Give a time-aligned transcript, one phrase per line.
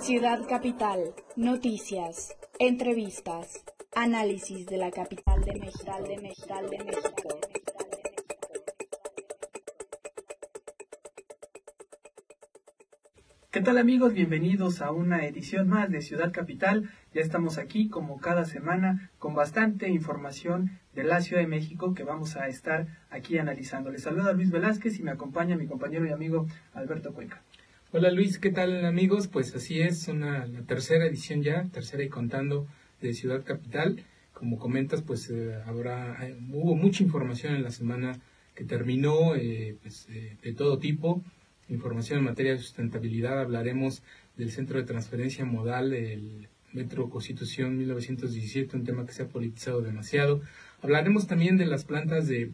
[0.00, 3.62] Ciudad Capital, noticias, entrevistas,
[3.94, 7.40] análisis de la capital de México, de México, de México.
[13.50, 14.14] ¿Qué tal amigos?
[14.14, 16.88] Bienvenidos a una edición más de Ciudad Capital.
[17.12, 22.04] Ya estamos aquí como cada semana con bastante información de la Ciudad de México que
[22.04, 23.90] vamos a estar aquí analizando.
[23.90, 27.42] Les saluda Luis Velázquez y me acompaña mi compañero y amigo Alberto Cuenca.
[27.92, 29.26] Hola Luis, ¿qué tal amigos?
[29.26, 32.68] Pues así es, una, la tercera edición ya, tercera y contando
[33.00, 34.04] de Ciudad Capital.
[34.32, 38.20] Como comentas, pues eh, eh, hubo mucha información en la semana
[38.54, 41.24] que terminó, eh, pues, de todo tipo
[41.68, 43.40] información en materia de sustentabilidad.
[43.40, 44.04] Hablaremos
[44.36, 49.80] del Centro de Transferencia Modal, el Metro Constitución 1917, un tema que se ha politizado
[49.80, 50.42] demasiado.
[50.80, 52.52] Hablaremos también de las plantas de,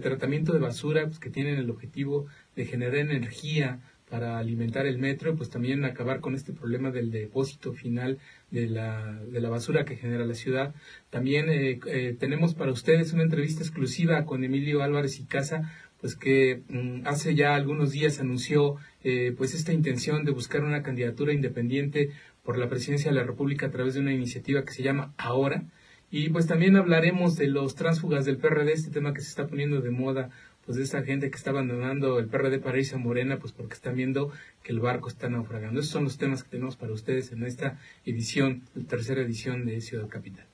[0.00, 5.34] tratamiento de basura pues, que tienen el objetivo de generar energía para alimentar el metro,
[5.34, 8.18] pues también acabar con este problema del depósito final
[8.50, 10.74] de la, de la basura que genera la ciudad.
[11.10, 16.14] También eh, eh, tenemos para ustedes una entrevista exclusiva con Emilio Álvarez y Casa, pues
[16.14, 21.32] que mm, hace ya algunos días anunció eh, pues esta intención de buscar una candidatura
[21.32, 22.10] independiente
[22.44, 25.64] por la presidencia de la República a través de una iniciativa que se llama Ahora.
[26.08, 29.80] Y pues también hablaremos de los tránsfugas del PRD, este tema que se está poniendo
[29.80, 30.30] de moda,
[30.66, 33.74] pues de esa gente que está abandonando el PRD para irse a Morena, pues porque
[33.74, 35.80] están viendo que el barco está naufragando.
[35.80, 39.80] Esos son los temas que tenemos para ustedes en esta edición, la tercera edición de
[39.80, 40.46] Ciudad Capital.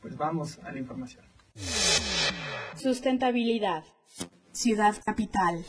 [0.00, 1.24] Pues vamos a la información.
[2.74, 3.84] Sustentabilidad.
[4.52, 5.64] Ciudad Capital.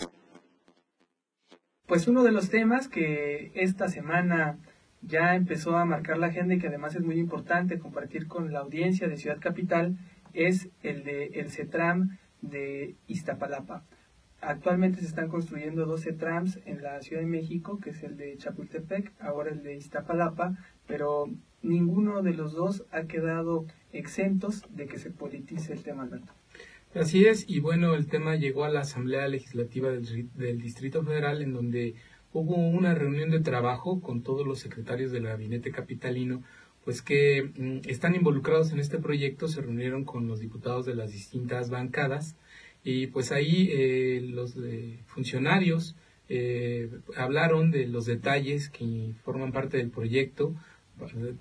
[1.85, 4.57] Pues uno de los temas que esta semana
[5.01, 8.59] ya empezó a marcar la agenda y que además es muy importante compartir con la
[8.59, 9.97] audiencia de Ciudad Capital
[10.33, 13.83] es el de el CETRAM de Iztapalapa.
[14.41, 18.37] Actualmente se están construyendo dos CETRAMs en la Ciudad de México, que es el de
[18.37, 20.57] Chapultepec, ahora el de Iztapalapa,
[20.87, 21.29] pero
[21.61, 26.33] ninguno de los dos ha quedado exentos de que se politice el tema, Alberto.
[26.93, 31.53] Así es, y bueno, el tema llegó a la Asamblea Legislativa del, Distrito Federal, en
[31.53, 31.95] donde
[32.33, 36.43] hubo una reunión de trabajo con todos los secretarios del gabinete capitalino,
[36.83, 41.11] pues que mm, están involucrados en este proyecto, se reunieron con los diputados de las
[41.11, 42.35] distintas bancadas,
[42.83, 44.55] y pues ahí eh, los
[45.05, 45.95] funcionarios
[46.29, 50.55] eh, hablaron de los detalles que forman parte del proyecto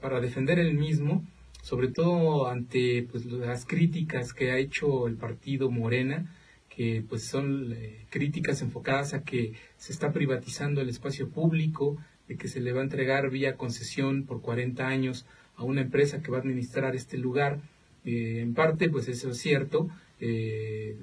[0.00, 1.24] para defender el mismo
[1.62, 6.34] sobre todo ante pues, las críticas que ha hecho el partido Morena,
[6.68, 11.98] que pues son eh, críticas enfocadas a que se está privatizando el espacio público,
[12.30, 15.26] de que se le va a entregar vía concesión por 40 años
[15.56, 17.58] a una empresa que va a administrar este lugar.
[18.04, 19.88] Eh, en parte, pues eso es cierto.
[20.20, 20.96] Eh,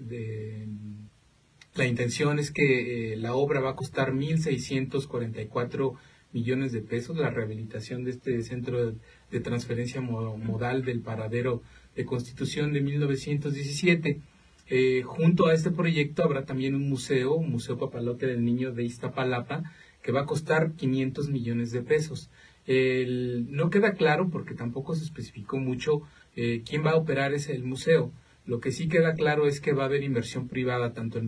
[1.75, 5.97] la intención es que la obra va a costar 1.644
[6.31, 8.93] millones de pesos, la rehabilitación de este centro
[9.29, 11.61] de, transferencia modal del paradero
[11.97, 14.21] de Constitución de 1917.
[14.69, 18.83] Eh, junto a este proyecto habrá también un museo, un Museo Papalote del Niño de
[18.85, 19.63] Iztapalapa,
[20.07, 22.29] que va a costar 500 millones de pesos.
[22.65, 26.01] no queda claro, porque tampoco se especificó mucho,
[26.37, 28.13] eh, quién va a operar ese el museo.
[28.45, 31.19] Lo que sí queda claro es que va a haber inversión privada tanto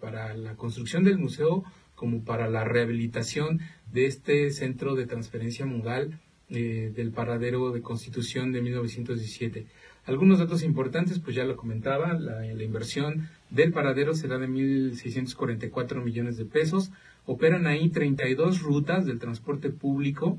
[0.00, 1.62] para la construcción del museo
[1.94, 3.60] como para la rehabilitación
[3.92, 6.18] de este centro de transferencia modal
[6.50, 9.66] eh, del paradero de Constitución de 1917.
[10.06, 16.36] Algunos datos importantes, pues ya lo comentaba, la, inversión del paradero será de 1.644 millones
[16.36, 16.90] de pesos.
[17.26, 20.38] Operan ahí 32 rutas del transporte público,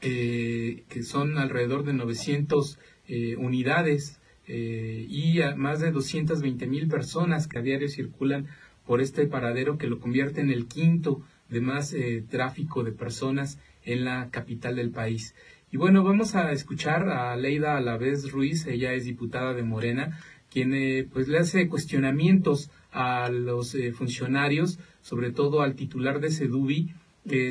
[0.00, 2.78] eh, que son alrededor de 900
[3.08, 8.46] eh, unidades y más de 220 mil personas que a diario circulan
[8.86, 13.58] por este paradero que lo convierte en el quinto de más eh, tráfico de personas
[13.84, 15.34] en la capital del país.
[15.70, 20.18] Y bueno, vamos a escuchar a Leida Alavés Ruiz, ella es diputada de Morena,
[20.50, 26.32] quien eh, pues le hace cuestionamientos a los eh, funcionarios, sobre todo al titular de
[26.32, 26.90] Sedubi,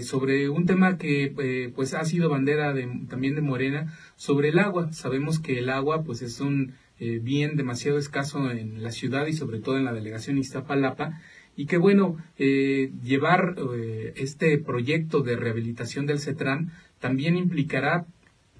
[0.01, 4.91] sobre un tema que pues ha sido bandera de, también de Morena, sobre el agua.
[4.91, 9.59] Sabemos que el agua pues es un bien demasiado escaso en la ciudad y sobre
[9.59, 11.19] todo en la delegación Iztapalapa
[11.55, 18.05] y que bueno, eh, llevar eh, este proyecto de rehabilitación del CETRAN también implicará,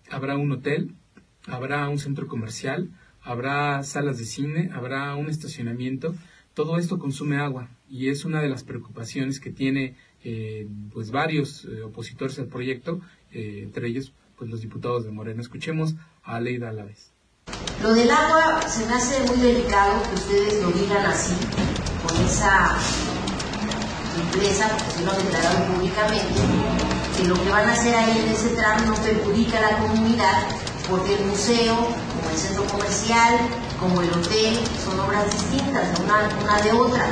[0.10, 0.92] habrá un hotel,
[1.48, 2.90] habrá un centro comercial,
[3.22, 6.16] habrá salas de cine, habrá un estacionamiento,
[6.56, 11.68] todo esto consume agua y es una de las preocupaciones que tiene eh, pues varios
[11.86, 15.42] opositores al proyecto, entre ellos pues los diputados de Morena.
[15.42, 17.12] Escuchemos a Leida Alavés.
[17.82, 21.36] Lo del agua se me hace muy delicado que ustedes lo digan así,
[22.02, 22.78] con esa
[24.24, 26.42] empresa, porque se lo declarado públicamente,
[27.18, 30.48] que lo que van a hacer ahí en ese tramo no perjudica a la comunidad,
[30.90, 31.90] porque el museo,
[32.36, 33.38] el centro comercial,
[33.80, 37.06] como el hotel, son obras distintas, una, de otra.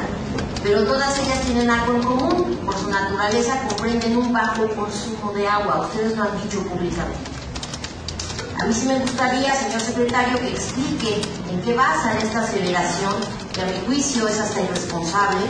[0.61, 5.47] Pero todas ellas tienen algo en común, por su naturaleza comprenden un bajo consumo de
[5.47, 5.87] agua.
[5.87, 7.31] Ustedes lo han dicho públicamente.
[8.59, 13.13] A mí sí me gustaría, señor secretario, que explique en qué basa esta aceleración,
[13.53, 15.41] que a mi juicio es hasta irresponsable,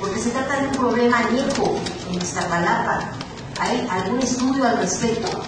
[0.00, 1.78] porque se trata de un problema añejo
[2.10, 3.10] en Iztapalapa.
[3.58, 5.42] ¿Hay algún estudio al respecto?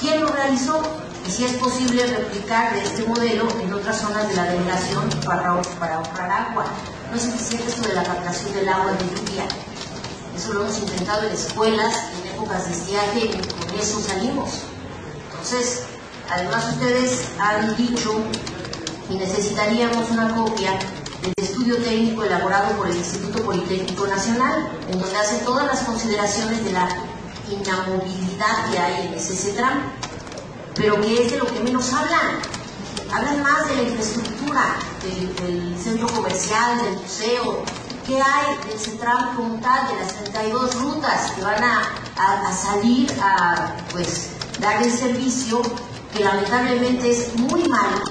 [0.00, 1.05] ¿Quién lo realizó?
[1.26, 5.96] Y si es posible replicar este modelo en otras zonas de la delegación para, para
[5.96, 6.66] ahorrar agua.
[7.10, 9.44] No es suficiente esto de la captación del agua de lluvia.
[10.36, 14.50] Eso lo hemos intentado en escuelas, en épocas de estiaje, y con eso salimos.
[15.30, 15.82] Entonces,
[16.30, 18.14] además ustedes han dicho
[19.10, 20.78] y necesitaríamos una copia
[21.22, 26.64] del estudio técnico elaborado por el Instituto Politécnico Nacional, en donde hace todas las consideraciones
[26.64, 26.88] de la
[27.50, 29.82] inamovilidad que hay en ese tramo,
[30.76, 32.40] pero que es de lo que menos hablan.
[33.12, 37.62] Hablan más de la infraestructura, del, centro comercial, del museo,
[38.06, 41.82] qué hay del CETRAM como de las 32 rutas que van a,
[42.16, 44.30] a, a salir a, pues,
[44.60, 45.62] dar el servicio
[46.12, 48.04] que lamentablemente es muy malo,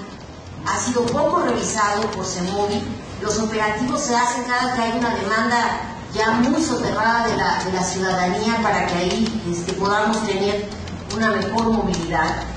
[0.65, 2.81] ha sido poco revisado por CEMOVI,
[3.21, 5.81] los operativos se hacen cada que hay una demanda
[6.13, 10.67] ya muy soterrada de la, de la ciudadanía para que ahí este, podamos tener
[11.15, 12.54] una mejor movilidad.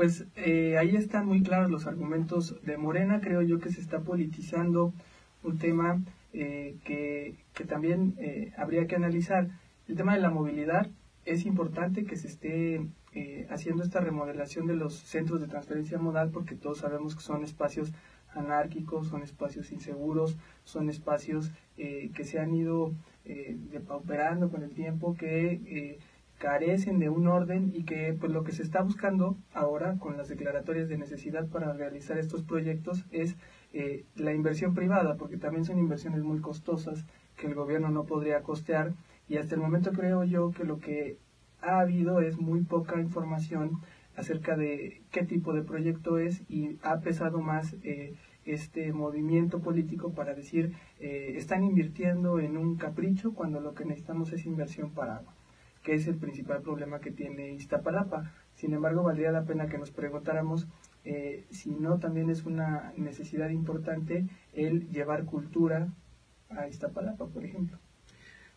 [0.00, 4.00] Pues eh, ahí están muy claros los argumentos de Morena, creo yo que se está
[4.00, 4.94] politizando
[5.42, 6.00] un tema
[6.32, 9.48] eh, que, que, también eh, habría que analizar.
[9.88, 10.88] El tema de la movilidad
[11.26, 12.80] es importante que se esté
[13.12, 17.44] eh, haciendo esta remodelación de los centros de transferencia modal porque todos sabemos que son
[17.44, 17.92] espacios
[18.32, 22.94] anárquicos, son espacios inseguros, son espacios que se han ido
[23.24, 25.98] depauperando con el tiempo, que
[26.40, 30.28] carecen de un orden y que pues lo que se está buscando ahora con las
[30.28, 33.36] declaratorias de necesidad para realizar estos proyectos es
[34.16, 37.04] la inversión privada, porque también son inversiones muy costosas
[37.36, 38.94] que el gobierno no podría costear.
[39.28, 41.18] Y hasta el momento creo yo que lo que
[41.60, 43.80] ha habido es muy poca información
[44.16, 48.14] acerca de qué tipo de proyecto es y ha pesado más eh,
[48.44, 54.32] este movimiento político para decir eh, están invirtiendo en un capricho cuando lo que necesitamos
[54.32, 55.34] es inversión para agua,
[55.82, 58.32] que es el principal problema que tiene Iztapalapa.
[58.54, 60.66] Sin embargo, valdría la pena que nos preguntáramos
[61.04, 65.88] eh, si no también es una necesidad importante el llevar cultura
[66.50, 67.78] a Iztapalapa, por ejemplo.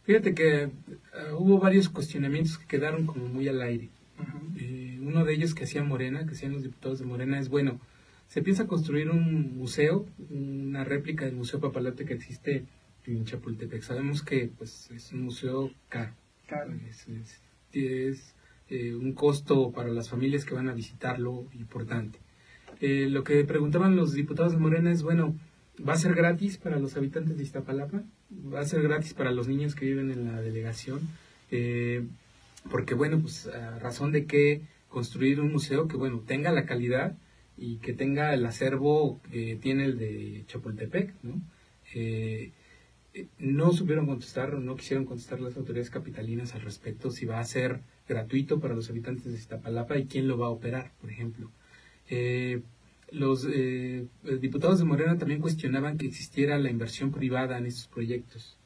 [0.03, 3.89] Fíjate que uh, hubo varios cuestionamientos que quedaron como muy al aire.
[4.19, 4.57] Uh -huh.
[4.59, 7.79] eh, uno de ellos que hacía Morena, que hacían los diputados de Morena, es bueno,
[8.27, 12.65] se piensa construir un museo, una réplica del Museo Papalote que existe
[13.05, 13.81] en Chapultepec.
[13.81, 16.13] Sabemos que pues es un museo caro.
[16.47, 16.73] Claro.
[17.71, 18.35] Es,
[18.69, 22.19] eh, un costo para las familias que van a visitarlo importante.
[22.79, 25.35] Eh, lo que preguntaban los diputados de Morena es, bueno,
[25.87, 28.03] ¿va a ser gratis para los habitantes de Iztapalapa?
[28.53, 31.01] va a ser gratis para los niños que viven en la delegación,
[31.51, 32.05] eh,
[32.69, 37.17] porque bueno, pues a razón de que construir un museo que bueno, tenga la calidad
[37.57, 41.41] y que tenga el acervo que tiene el de Chapultepec, ¿no?
[41.93, 42.51] Eh,
[43.37, 47.81] no supieron contestar, no quisieron contestar las autoridades capitalinas al respecto si va a ser
[48.07, 51.51] gratuito para los habitantes de Iztapalapa y quién lo va a operar, por ejemplo.
[52.09, 52.61] Eh,
[53.11, 54.07] los eh,
[54.41, 58.57] diputados de Morena también cuestionaban que existiera la inversión privada en estos proyectos.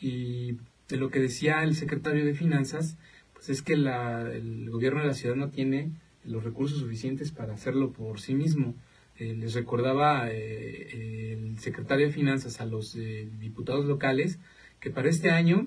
[0.00, 0.56] Y
[0.88, 2.96] de lo que decía el secretario de Finanzas,
[3.32, 5.92] pues es que la, el gobierno de la ciudad no tiene
[6.24, 8.74] los recursos suficientes para hacerlo por sí mismo.
[9.22, 12.96] Eh, les recordaba eh, el secretario de Finanzas a los
[13.38, 14.38] diputados locales
[14.80, 15.66] que para este año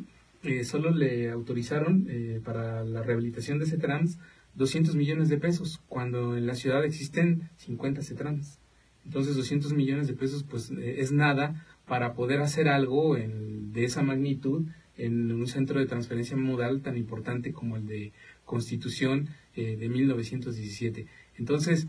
[0.63, 2.07] solo le autorizaron
[2.43, 4.19] para la rehabilitación de CETRANS
[4.53, 8.59] 200 millones de pesos, cuando en la ciudad existen 50 CETRANS.
[9.05, 14.03] Entonces 200 millones de pesos pues es nada para poder hacer algo en, de esa
[14.03, 14.65] magnitud
[14.97, 18.13] en un centro de transferencia modal tan importante como el de
[18.45, 21.07] Constitución eh, de 1917.
[21.37, 21.87] Entonces,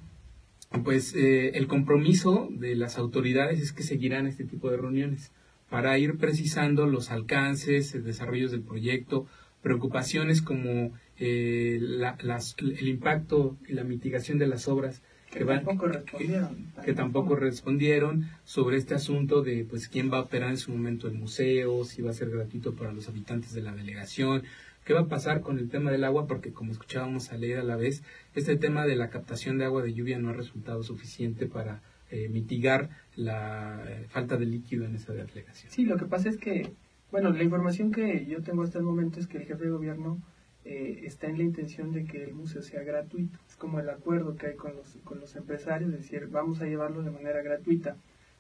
[0.85, 5.33] pues eh, el compromiso de las autoridades es que seguirán este tipo de reuniones
[5.71, 9.27] para ir precisando los alcances, el desarrollo del proyecto,
[9.63, 15.45] preocupaciones como eh, la, las, el impacto y la mitigación de las obras que, que,
[15.45, 20.23] van, tampoco respondieron, que, que, tampoco respondieron sobre este asunto de pues quién va a
[20.23, 23.63] operar en su momento el museo, si va a ser gratuito para los habitantes de
[23.63, 24.45] la delegación,
[24.87, 27.65] qué va a pasar con el tema del agua, porque como escuchábamos a leer a
[27.65, 31.47] la vez, este tema de la captación de agua de lluvia no ha resultado suficiente
[31.47, 35.73] para eh, mitigar la eh, falta de líquido en esa delegación.
[35.73, 36.73] Sí, lo que pasa es que,
[37.11, 40.23] bueno, la información que yo tengo hasta el momento es que el jefe de gobierno
[40.65, 43.41] eh, está en la intención de que el museo sea gratuito.
[43.49, 46.67] Es como el acuerdo que hay con los, con los empresarios, es decir, vamos a
[46.67, 47.97] llevarlo de manera gratuita.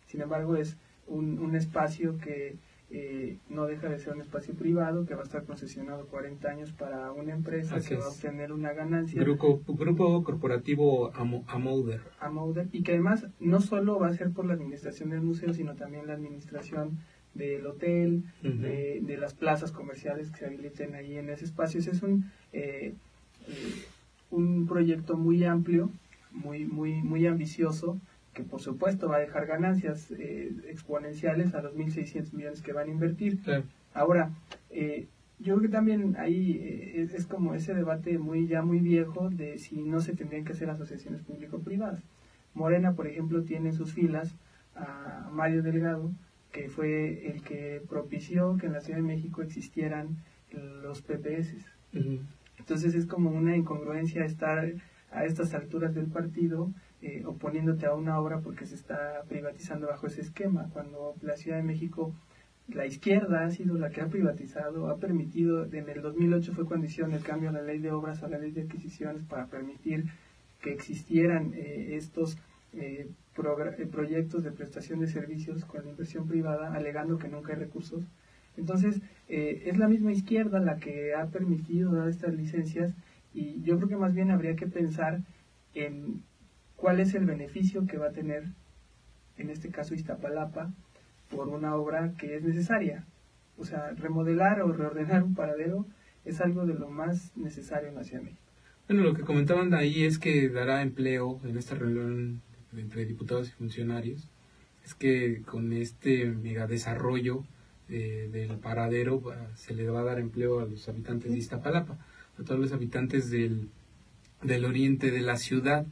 [0.07, 0.77] Sin embargo, es
[1.09, 2.57] un espacio que
[2.89, 6.73] eh, no deja de ser un espacio privado que va a estar concesionado 40 años
[6.73, 9.21] para una empresa que va a obtener una ganancia.
[9.21, 12.01] Grupo, grupo corporativo Amouder.
[12.21, 12.69] Amouder.
[12.71, 16.07] Y que además no solo va a ser por la administración del museo, sino también
[16.07, 16.99] la administración
[17.35, 21.81] del hotel, de, las plazas comerciales que se habiliten ahí en ese espacio.
[21.81, 22.95] es un, eh,
[23.49, 23.85] eh,
[24.31, 25.91] un proyecto muy amplio,
[26.31, 27.99] muy, muy, muy ambicioso,
[28.37, 32.89] que por supuesto va a dejar ganancias eh, exponenciales a los 1.600 millones que van
[32.89, 33.41] a invertir.
[33.95, 34.31] Ahora,
[34.69, 39.31] eh, yo creo que también ahí eh, es, como ese debate muy ya muy viejo
[39.31, 42.03] de si no se tendrían que hacer asociaciones público-privadas.
[42.53, 44.35] Morena, por ejemplo, tiene en sus filas
[44.75, 46.11] a Mario Delgado,
[46.53, 50.19] que fue el que propició que en la Ciudad de México existieran
[50.83, 51.55] los PPS.
[52.59, 54.73] Entonces es como una incongruencia estar
[55.11, 56.71] a estas alturas del partido
[57.03, 61.59] eh, oponiéndote a una obra porque se está privatizando bajo ese esquema, cuando la Ciudad
[61.59, 62.15] de México,
[62.69, 66.87] la izquierda ha sido la que ha privatizado, ha permitido, en el 2008 fue cuando
[66.87, 70.07] hicieron el cambio a la ley de obras, a la ley de adquisiciones, para permitir
[70.63, 72.39] que existieran eh, estos
[72.73, 78.05] eh, proyectos de prestación de servicios con la inversión privada, alegando que nunca hay recursos.
[78.57, 82.95] Entonces, es la misma izquierda la que ha permitido dar estas licencias
[83.35, 85.21] y yo creo que más bien habría que pensar
[85.75, 86.23] en
[86.77, 88.45] cuál es el beneficio que va a tener,
[89.39, 90.73] en este caso Iztapalapa,
[91.31, 93.05] por una obra que es necesaria.
[93.59, 95.87] O sea, remodelar o reordenar un paradero
[96.25, 98.43] es algo de lo más necesario en la Ciudad de México.
[98.89, 102.43] Bueno, lo que comentaban ahí es que dará empleo en esta reunión
[102.77, 104.29] entre diputados y funcionarios.
[104.85, 107.43] Es que con este mega desarrollo
[107.89, 109.23] eh, del paradero
[109.55, 111.99] se le va a dar empleo a los habitantes de Iztapalapa
[112.39, 113.69] a todos los habitantes del,
[114.43, 115.87] del oriente de la ciudad.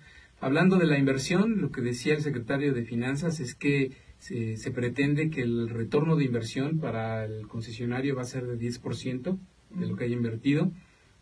[0.45, 5.31] Hablando de la inversión, lo que decía el secretario de Finanzas es que se, pretende
[5.31, 9.39] que el retorno de inversión para el concesionario va a ser de 10%
[9.71, 10.71] de lo que haya invertido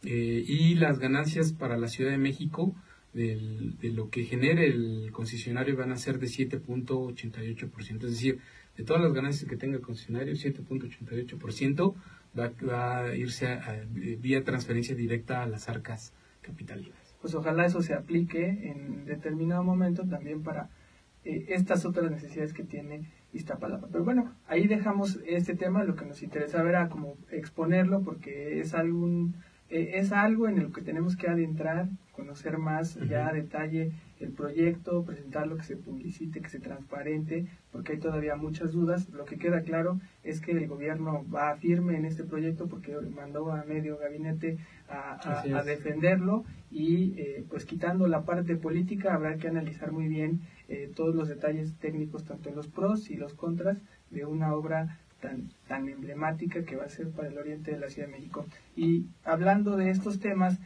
[0.02, 2.74] eh, y las ganancias para la Ciudad de México
[3.12, 8.40] de lo que genere el concesionario van a ser de 7.88%, es decir,
[8.76, 11.94] de todas las ganancias que tenga el concesionario, 7.88%
[12.36, 17.01] va, a irse a, vía transferencia directa a las arcas capitalinas.
[17.22, 20.68] Pues ojalá eso se aplique en determinado momento también para
[21.24, 23.88] eh, estas otras necesidades que tiene Iztapalapa.
[23.90, 28.74] Pero bueno, ahí dejamos este tema, lo que nos interesaba era como exponerlo porque es
[28.74, 29.36] algún
[29.72, 34.32] eh, es algo en el que tenemos que adentrar, conocer más ya a detalle el
[34.32, 39.08] proyecto, presentarlo, que se publicite, que se transparente, porque hay todavía muchas dudas.
[39.10, 43.52] Lo que queda claro es que el gobierno va firme en este proyecto porque mandó
[43.52, 49.90] a medio gabinete a, defenderlo y eh, pues quitando la parte política habrá que analizar
[49.90, 53.78] muy bien eh, todos los detalles técnicos, tanto los pros y los contras
[54.10, 57.88] de una obra tan, tan emblemática que va a ser para el oriente de la
[57.88, 58.46] Ciudad de México.
[58.76, 60.58] Y hablando de estos temas,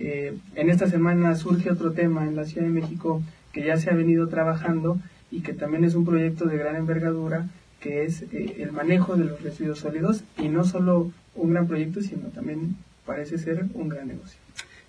[0.00, 3.90] eh, en esta semana surge otro tema en la Ciudad de México que ya se
[3.90, 4.98] ha venido trabajando
[5.30, 7.48] y que también es un proyecto de gran envergadura,
[7.80, 12.00] que es eh, el manejo de los residuos sólidos y no solo un gran proyecto,
[12.00, 14.38] sino también parece ser un gran negocio.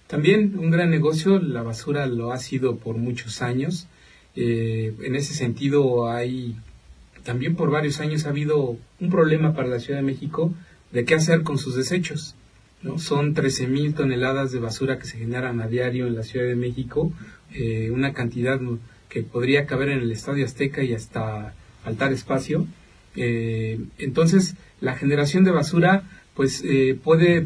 [0.07, 3.87] También un gran negocio, la basura lo ha sido por muchos años.
[4.37, 6.55] Eh, en ese sentido hay,
[7.23, 10.53] también por varios años ha habido un problema para la Ciudad de México
[10.93, 12.35] de qué hacer con sus desechos.
[12.83, 12.99] ¿No?
[12.99, 17.11] Son 13.000 toneladas de basura que se generan a diario en la Ciudad de México,
[17.53, 18.59] eh, una cantidad
[19.09, 22.65] que podría caber en el Estadio Azteca y hasta faltar espacio.
[23.15, 27.45] Eh, entonces, la generación de basura, pues eh, puede,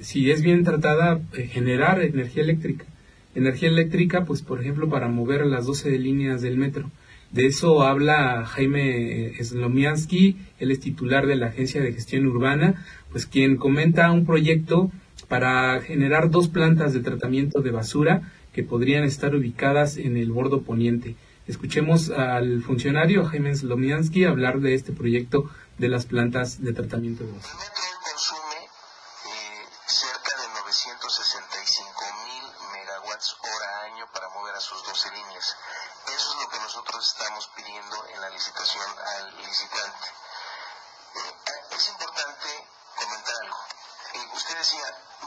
[0.00, 1.20] si es bien tratada,
[1.50, 2.86] generar energía eléctrica.
[3.34, 6.90] Energía eléctrica, pues por ejemplo, para mover las 12 líneas del metro.
[7.30, 13.26] De eso habla Jaime Slomiansky, él es titular de la Agencia de Gestión Urbana, pues
[13.26, 14.90] quien comenta un proyecto
[15.28, 18.22] para generar dos plantas de tratamiento de basura
[18.52, 21.16] que podrían estar ubicadas en el bordo poniente.
[21.46, 27.32] Escuchemos al funcionario Jaime Slomiansky hablar de este proyecto de las plantas de tratamiento de
[27.32, 27.87] basura.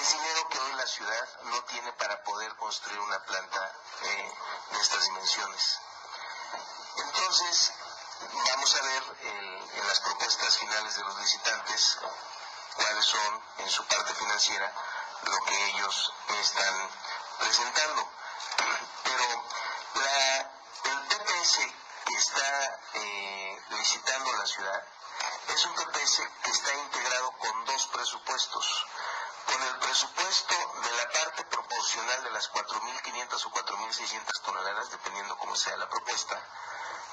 [0.00, 4.32] Es dinero que hoy la ciudad no tiene para poder construir una planta eh,
[4.70, 5.78] de estas dimensiones.
[6.96, 7.72] Entonces,
[8.32, 11.98] vamos a ver en las propuestas finales de los licitantes
[12.76, 14.72] cuáles son en su parte financiera
[15.22, 16.12] lo que ellos
[16.42, 16.90] están
[17.40, 18.08] presentando.
[19.02, 19.44] Pero
[20.84, 21.58] el TPS
[22.06, 24.82] que está eh, licitando la ciudad
[25.48, 28.86] es un TPS que está integrado con dos presupuestos.
[29.58, 35.56] Con el presupuesto de la parte proporcional de las 4.500 o 4.600 toneladas, dependiendo cómo
[35.56, 36.40] sea la propuesta,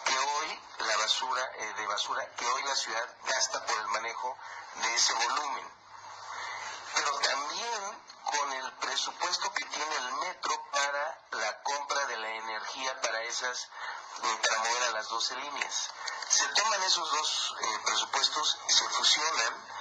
[0.06, 4.38] que hoy la basura eh, de basura que hoy la ciudad gasta por el manejo
[4.76, 5.72] de ese volumen.
[6.94, 13.02] Pero también con el presupuesto que tiene el metro para la compra de la energía
[13.02, 13.70] para esas
[14.22, 15.90] eh, para mover a las 12 líneas.
[16.30, 19.75] Se toman esos dos eh, presupuestos, se fusionan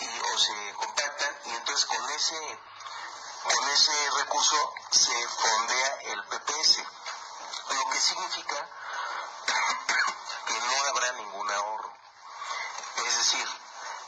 [0.00, 2.58] y, o se compactan y entonces con ese
[3.42, 6.84] con ese recurso se fondea el PPS,
[7.70, 8.68] lo que significa
[10.46, 11.92] que no habrá ningún ahorro.
[12.96, 13.48] Es decir,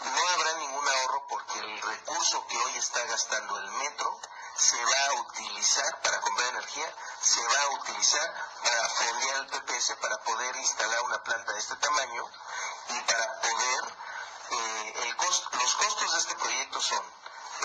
[0.04, 4.20] no habrá ningún ahorro porque el recurso que hoy está gastando el metro
[4.56, 9.96] se va a utilizar para comprar energía, se va a utilizar para fondear el PPS
[10.00, 12.30] para poder instalar una planta de este tamaño
[12.88, 13.96] y para poder,
[14.50, 17.02] eh, el los costos de este proyecto son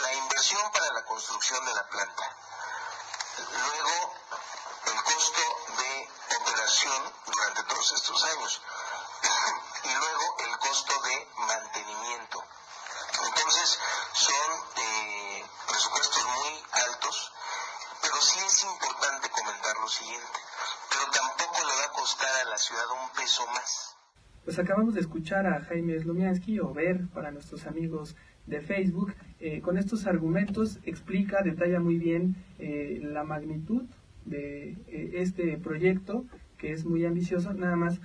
[0.02, 2.38] la inversión para la construcción de la planta,
[3.52, 4.14] luego
[4.86, 5.42] el costo
[5.78, 8.62] de operación durante todos estos años
[9.84, 12.44] y luego el costo de mantenimiento.
[13.24, 13.80] Entonces
[14.14, 17.34] son eh, presupuestos muy altos,
[18.02, 20.46] pero sí es importante comentar lo siguiente,
[20.90, 23.97] pero tampoco le va a costar a la ciudad un peso más.
[24.48, 29.14] Pues acabamos de escuchar a Jaime Slomiansky, o ver para nuestros amigos de Facebook.
[29.42, 33.84] Eh, con estos argumentos explica, detalla muy bien eh, la magnitud
[34.24, 36.24] de este proyecto,
[36.58, 37.54] que es muy ambicioso.
[37.54, 38.00] Nada más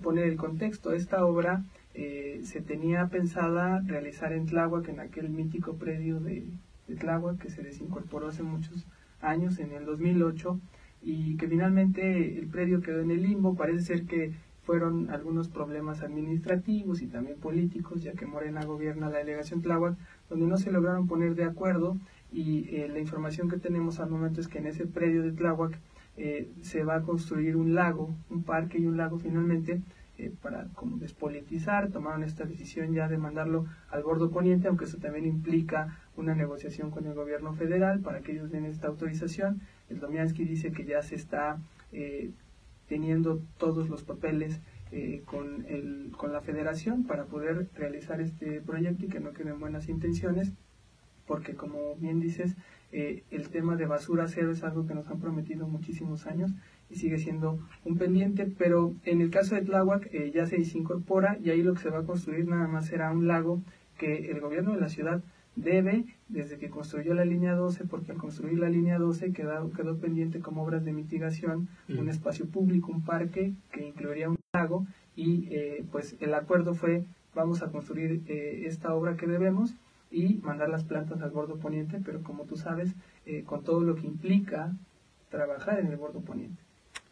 [0.00, 0.92] poner el contexto.
[0.92, 6.44] Esta obra eh, se tenía pensada realizar en Tláhuac, en aquel mítico predio de,
[6.86, 8.86] de Tláhuac que se desincorporó hace muchos
[9.20, 10.60] años, en el 2008,
[11.02, 13.56] y que finalmente el predio quedó en el limbo.
[13.56, 14.32] Parece ser que
[14.68, 19.96] fueron algunos problemas administrativos y también políticos, ya que Morena gobierna la delegación Tláhuac,
[20.28, 21.96] donde no se lograron poner de acuerdo
[22.30, 25.78] y eh, la información que tenemos al momento es que en ese predio de Tláhuac
[26.18, 29.80] eh, se va a construir un lago, un parque y un lago finalmente,
[30.18, 34.98] eh, para como despolitizar, tomaron esta decisión ya de mandarlo al bordo poniente, aunque eso
[34.98, 39.62] también implica una negociación con el gobierno federal para que ellos den esta autorización.
[39.88, 41.56] El Domiansky dice que ya se está
[42.88, 49.04] teniendo todos los papeles eh, con, el, con la federación para poder realizar este proyecto
[49.04, 50.52] y que no queden buenas intenciones,
[51.26, 52.56] porque como bien dices,
[52.90, 56.52] el tema de basura cero es algo que nos han prometido muchísimos años
[56.90, 61.38] y sigue siendo un pendiente, pero en el caso de Tláhuac eh, ya se incorpora
[61.42, 63.62] y ahí lo que se va a construir nada más será un lago
[63.98, 65.22] que el gobierno de la ciudad
[65.62, 69.96] debe, desde que construyó la línea 12, porque al construir la línea 12 quedó, quedó
[69.98, 75.48] pendiente como obras de mitigación, un espacio público, un parque que incluiría un lago y
[75.50, 79.74] eh, pues el acuerdo fue vamos a construir eh, esta obra que debemos
[80.10, 82.94] y mandar las plantas al bordo poniente, pero como tú sabes,
[83.44, 84.74] con todo lo que implica
[85.28, 86.62] trabajar en el bordo poniente.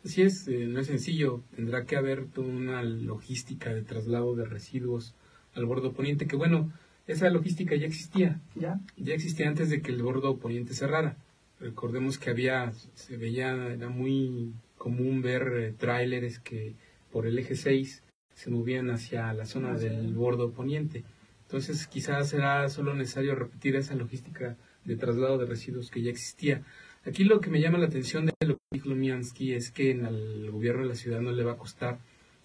[0.07, 1.43] Así es, eh, no es sencillo.
[1.57, 5.17] Tendrá que haber toda una logística de traslado de residuos
[5.55, 6.71] al bordo poniente, que bueno,
[7.07, 8.41] esa logística ya existía.
[8.55, 8.81] Ya.
[8.97, 11.17] Ya existía antes de que el bordo poniente cerrara.
[11.61, 16.75] Recordemos que había, se veía, era muy común ver eh, tráileres que
[17.11, 18.03] por el eje 6
[18.35, 21.05] se movían hacia la zona ah, del bordo poniente.
[21.43, 26.63] Entonces quizás será solo necesario repetir esa logística de traslado de residuos que ya existía.
[27.07, 30.05] Aquí lo que me llama la atención de lo que dijo Lumiansky es que en
[30.05, 31.99] el gobierno de la ciudad no le va a costar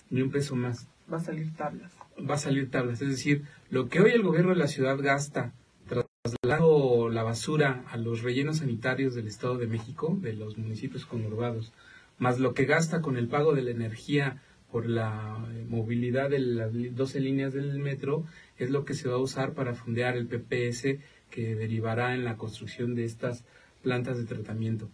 [0.10, 0.88] ni un peso más.
[1.12, 1.92] Va a salir tablas.
[2.30, 3.02] Va a salir tablas.
[3.02, 5.54] Es decir, lo que hoy el gobierno de la ciudad gasta
[5.88, 11.74] trasladando la basura a los rellenos sanitarios del Estado de México, de los municipios conurbados,
[12.20, 16.40] más lo que gasta con el pago de la energía por la eh, movilidad de
[16.40, 18.26] las 12 líneas del metro,
[18.58, 22.38] es lo que se va a usar para fondear el PPS que derivará en la
[22.38, 23.44] construcción de estas
[23.82, 24.90] plantas de tratamiento.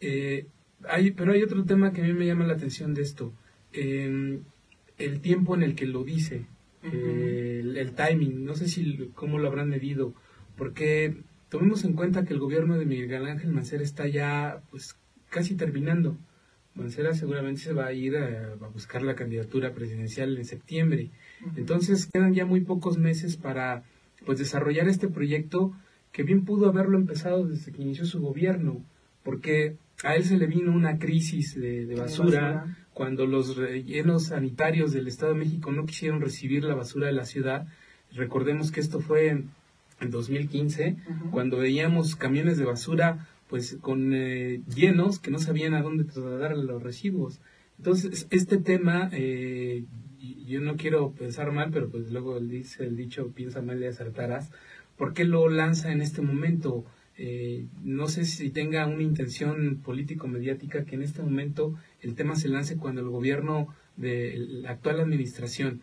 [0.00, 0.46] Eh,
[0.88, 3.32] hay, pero hay otro tema que a mí me llama la atención de esto.
[3.72, 4.42] Em,
[5.00, 6.46] el tiempo en el que lo dice,
[6.82, 10.14] el, timing, no sé si cómo lo habrán medido,
[10.56, 11.16] porque
[11.48, 14.96] tomemos en cuenta que el gobierno de Miguel Ángel Mancera está ya pues
[15.28, 16.16] casi terminando.
[16.74, 21.10] Mancera seguramente se va a ir a, buscar la candidatura presidencial en septiembre.
[21.56, 23.82] Entonces quedan ya muy pocos meses para
[24.24, 25.74] pues desarrollar este proyecto
[26.12, 28.82] que bien pudo haberlo empezado desde que inició su gobierno,
[29.22, 35.08] porque a él se le vino una crisis de, basura, cuando los rellenos sanitarios del
[35.08, 37.66] Estado de México no quisieron recibir la basura de la ciudad.
[38.12, 39.48] Recordemos que esto fue en,
[40.02, 40.96] 2015,
[41.30, 46.54] cuando veíamos camiones de basura pues con eh, llenos que no sabían a dónde trasladar
[46.58, 47.40] los residuos.
[47.78, 49.84] Entonces, este tema, eh,
[50.46, 54.50] yo no quiero pensar mal, pero pues luego dice el dicho, piensa mal y acertarás.
[54.98, 56.84] ¿Por qué lo lanza en este momento?
[57.16, 62.48] Eh, no sé si tenga una intención político-mediática que en este momento el tema se
[62.48, 65.82] lance cuando el gobierno de la actual administración,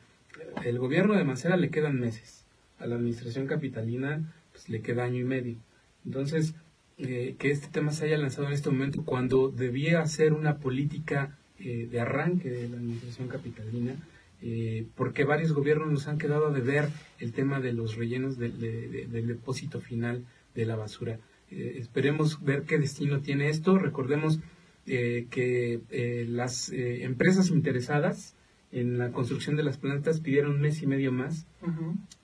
[0.64, 2.46] el gobierno de Mancera le quedan meses,
[2.80, 5.58] a la administración capitalina pues le queda año y medio.
[6.06, 6.56] Entonces,
[6.98, 11.38] eh, que este tema se haya lanzado en este momento cuando debía ser una política
[11.60, 13.96] eh, de arranque de la administración capitalina,
[14.42, 19.28] eh, porque varios gobiernos nos han quedado a deber el tema de los rellenos del
[19.28, 20.24] depósito final
[20.56, 21.20] de la basura.
[21.50, 23.78] esperemos ver qué destino tiene esto.
[23.78, 24.40] Recordemos
[24.88, 28.36] que las empresas interesadas
[28.72, 31.46] en la construcción de las plantas pidieron un mes y medio más,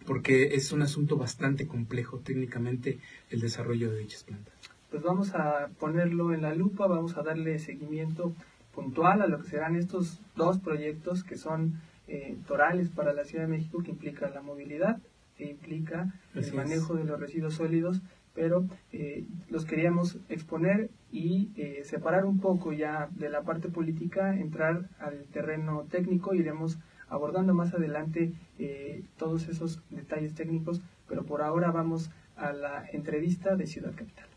[0.06, 2.99] porque es un asunto bastante complejo técnicamente
[3.30, 4.54] el desarrollo de dichas plantas.
[4.89, 8.34] Pues vamos a ponerlo en la lupa, vamos a darle seguimiento
[8.73, 13.45] puntual a lo que serán estos dos proyectos que son eh, torales para la Ciudad
[13.45, 14.99] de México, que implica la movilidad,
[15.38, 18.02] que implica el manejo de los residuos sólidos,
[18.36, 24.36] pero eh, los queríamos exponer y eh, separar un poco ya de la parte política,
[24.36, 31.43] entrar al terreno técnico, iremos abordando más adelante eh, todos esos detalles técnicos, pero por
[31.43, 34.28] ahora vamos a la entrevista de Ciudad Capital.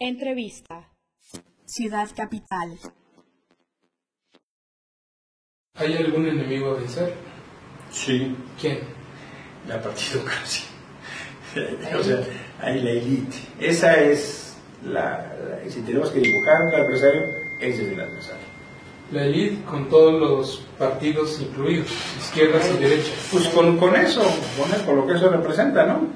[0.00, 0.88] Entrevista.
[1.66, 2.78] Ciudad Capital.
[5.74, 7.12] ¿Hay algún enemigo a vencer?
[7.90, 8.34] Sí.
[8.58, 8.78] ¿Quién?
[9.68, 10.66] La partidocracia.
[11.98, 12.24] o sea,
[12.58, 13.36] hay la élite.
[13.60, 14.51] Esa es
[14.84, 15.32] la,
[15.68, 17.22] Si tenemos que dibujar un adversario,
[17.60, 18.52] ese es el adversario.
[19.12, 23.28] La élite con todos los partidos incluidos, izquierdas y derechas.
[23.30, 24.22] Pues con, con eso,
[24.86, 26.06] con, lo que eso representa, ¿no?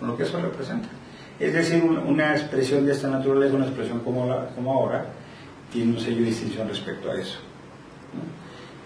[0.00, 0.88] Con lo que eso representa.
[1.38, 5.06] Es decir, una expresión de esta naturaleza, una expresión como, la, como ahora,
[5.72, 7.38] tiene un sello de distinción respecto a eso.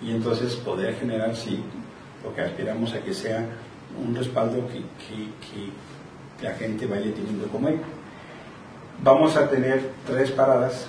[0.02, 1.62] Y entonces poder generar, sí,
[2.24, 3.46] lo que aspiramos a que sea
[4.02, 4.82] un respaldo que,
[6.42, 7.80] la gente vaya teniendo como él.
[9.02, 10.88] Vamos a tener tres paradas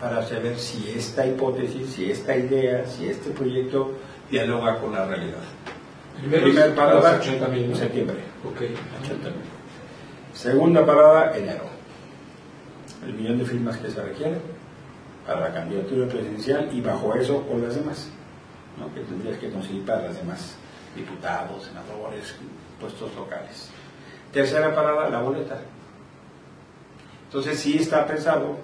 [0.00, 3.92] para saber si esta hipótesis, si esta idea, si este proyecto
[4.30, 5.42] dialoga con la realidad.
[6.18, 8.18] Primero Primera parada, 80 mil, septiembre.
[8.52, 8.74] Okay.
[10.34, 11.64] Segunda parada, enero.
[13.06, 14.38] El millón de firmas que se requiere
[15.26, 18.08] para la candidatura presidencial y bajo eso con las demás,
[18.78, 18.92] ¿no?
[18.94, 20.56] que tendrías que conseguir para las demás
[20.96, 22.34] diputados, senadores,
[22.80, 23.70] puestos locales.
[24.32, 25.60] Tercera parada, la boleta.
[27.30, 28.58] Entonces sí está pensado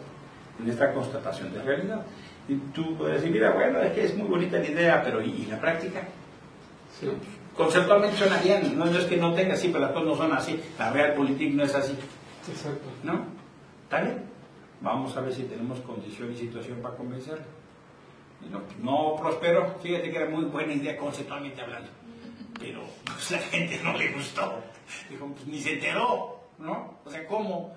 [0.61, 2.05] en esta constatación de realidad.
[2.49, 5.47] Y tú puedes decir, mira, bueno, es que es muy bonita la idea, pero ¿y,
[5.47, 6.03] la práctica?
[7.57, 10.61] Conceptualmente suena bien, no, es que no tenga así, pero las cosas no son así.
[10.79, 11.97] La real política no es así.
[12.49, 12.89] Exacto.
[13.03, 13.27] ¿No?
[13.85, 14.23] ¿Está bien?
[14.81, 17.45] Vamos a ver si tenemos condición y situación para convencerlo.
[18.51, 21.89] No, no prosperó, fíjate que era muy buena idea conceptualmente hablando
[22.59, 24.61] pero pues la gente no le gustó.
[25.11, 26.99] Dijo, pues ni se enteró, ¿no?
[27.05, 27.76] O sea, ¿cómo?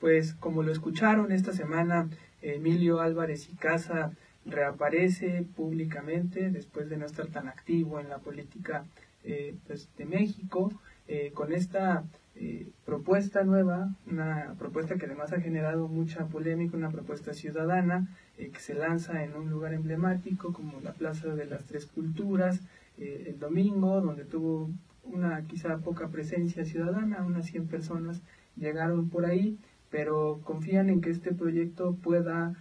[0.00, 2.08] Pues como lo escucharon esta semana,
[2.40, 4.12] Emilio Álvarez y Casa
[4.46, 8.84] reaparece públicamente después de no estar tan activo en la política
[9.24, 10.72] eh, pues, de México,
[11.08, 12.04] eh, con esta
[12.36, 18.06] eh, propuesta nueva, una propuesta que además ha generado mucha polémica, una propuesta ciudadana
[18.38, 22.60] eh, que se lanza en un lugar emblemático como la Plaza de las Tres Culturas
[22.96, 24.70] eh, el domingo, donde tuvo
[25.04, 28.20] una quizá poca presencia ciudadana, unas 100 personas
[28.56, 29.56] llegaron por ahí,
[29.90, 32.54] pero confían en que este proyecto pueda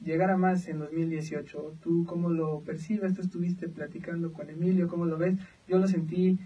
[0.00, 1.74] llegar a más en 2018.
[1.82, 3.14] ¿Tú cómo lo percibes?
[3.14, 5.36] Tú estuviste platicando con Emilio, ¿cómo lo ves?
[5.68, 6.38] Yo lo sentí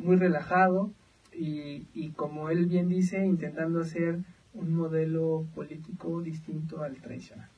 [0.00, 0.90] muy relajado,
[1.38, 4.18] y, como él bien dice, intentando hacer
[4.54, 7.48] un modelo político distinto al tradicional.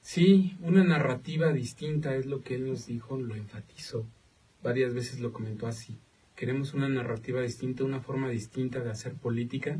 [0.00, 4.06] Sí, una narrativa distinta es lo que él nos dijo, lo enfatizó.
[4.62, 5.98] Varias veces lo comentó así.
[6.34, 9.78] Queremos una narrativa distinta, una forma distinta de hacer política,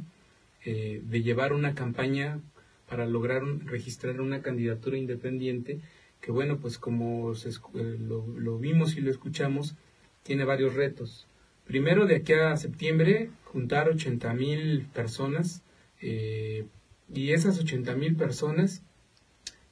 [0.64, 2.40] eh, de llevar una campaña
[2.88, 5.80] para lograr registrar una candidatura independiente
[6.20, 9.74] que bueno, pues como eh, lo, vimos y lo escuchamos,
[10.22, 11.26] tiene varios retos.
[11.66, 15.62] Primero, de aquí a septiembre, juntar 80 mil personas
[16.00, 16.66] eh,
[17.12, 18.82] y esas 80 mil personas,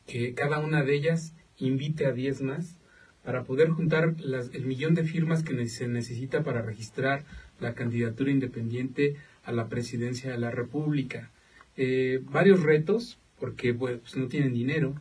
[0.06, 2.76] que cada una de ellas invite a 10 más
[3.24, 4.14] para poder juntar
[4.52, 7.24] el millón de firmas que se necesita para registrar
[7.60, 11.30] la candidatura independiente a la presidencia de la República.
[11.76, 14.94] Eh, varios retos, porque pues, no tienen dinero,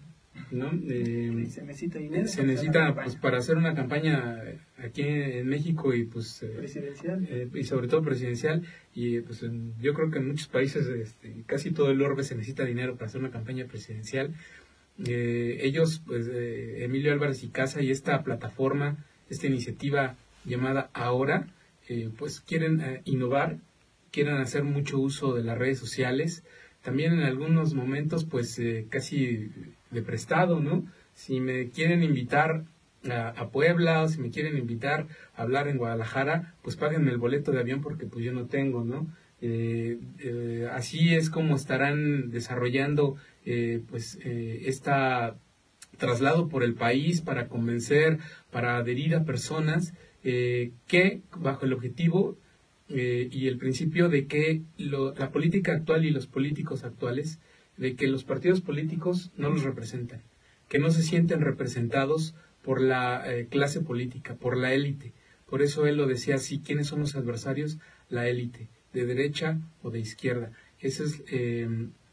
[0.52, 0.72] ¿no?
[0.88, 2.28] Eh, se necesita dinero.
[2.28, 4.41] Se necesita pues, para hacer una campaña
[4.78, 8.63] aquí en México y pues eh, presidencial y sobre todo presidencial
[8.94, 9.44] y pues
[9.80, 13.08] yo creo que en muchos países este, casi todo el orbe se necesita dinero para
[13.08, 14.34] hacer una campaña presidencial.
[14.98, 21.48] Ellos, pues Emilio Álvarez y Casa y esta plataforma, esta iniciativa llamada Ahora,
[22.18, 23.58] pues quieren innovar,
[24.12, 26.44] quieren hacer mucho uso de las redes sociales
[26.86, 29.52] también en algunos momentos pues eh, casi
[29.90, 30.86] de prestado, ¿no?
[31.16, 32.64] Si me quieren invitar
[33.10, 37.52] a, Puebla o si me quieren invitar a hablar en Guadalajara, pues páguenme el boleto
[37.52, 39.08] de avión porque pues yo no tengo, ¿no?
[39.41, 43.17] Eh, eh, así es como estarán desarrollando
[43.89, 45.36] pues esta
[46.00, 48.17] traslado por el país para convencer,
[48.52, 49.93] para adherir a personas
[50.24, 52.38] que bajo el objetivo
[52.88, 57.39] eh, y el principio de que la política actual y los políticos actuales,
[57.78, 60.21] de que los partidos políticos no los representan,
[60.69, 65.13] que no se sienten representados por la eh, clase política, por la élite.
[65.50, 67.80] Por eso él lo decía así, ¿quiénes son los adversarios?
[68.10, 70.52] La élite, de derecha o de izquierda.
[70.80, 71.68] Ese es eh,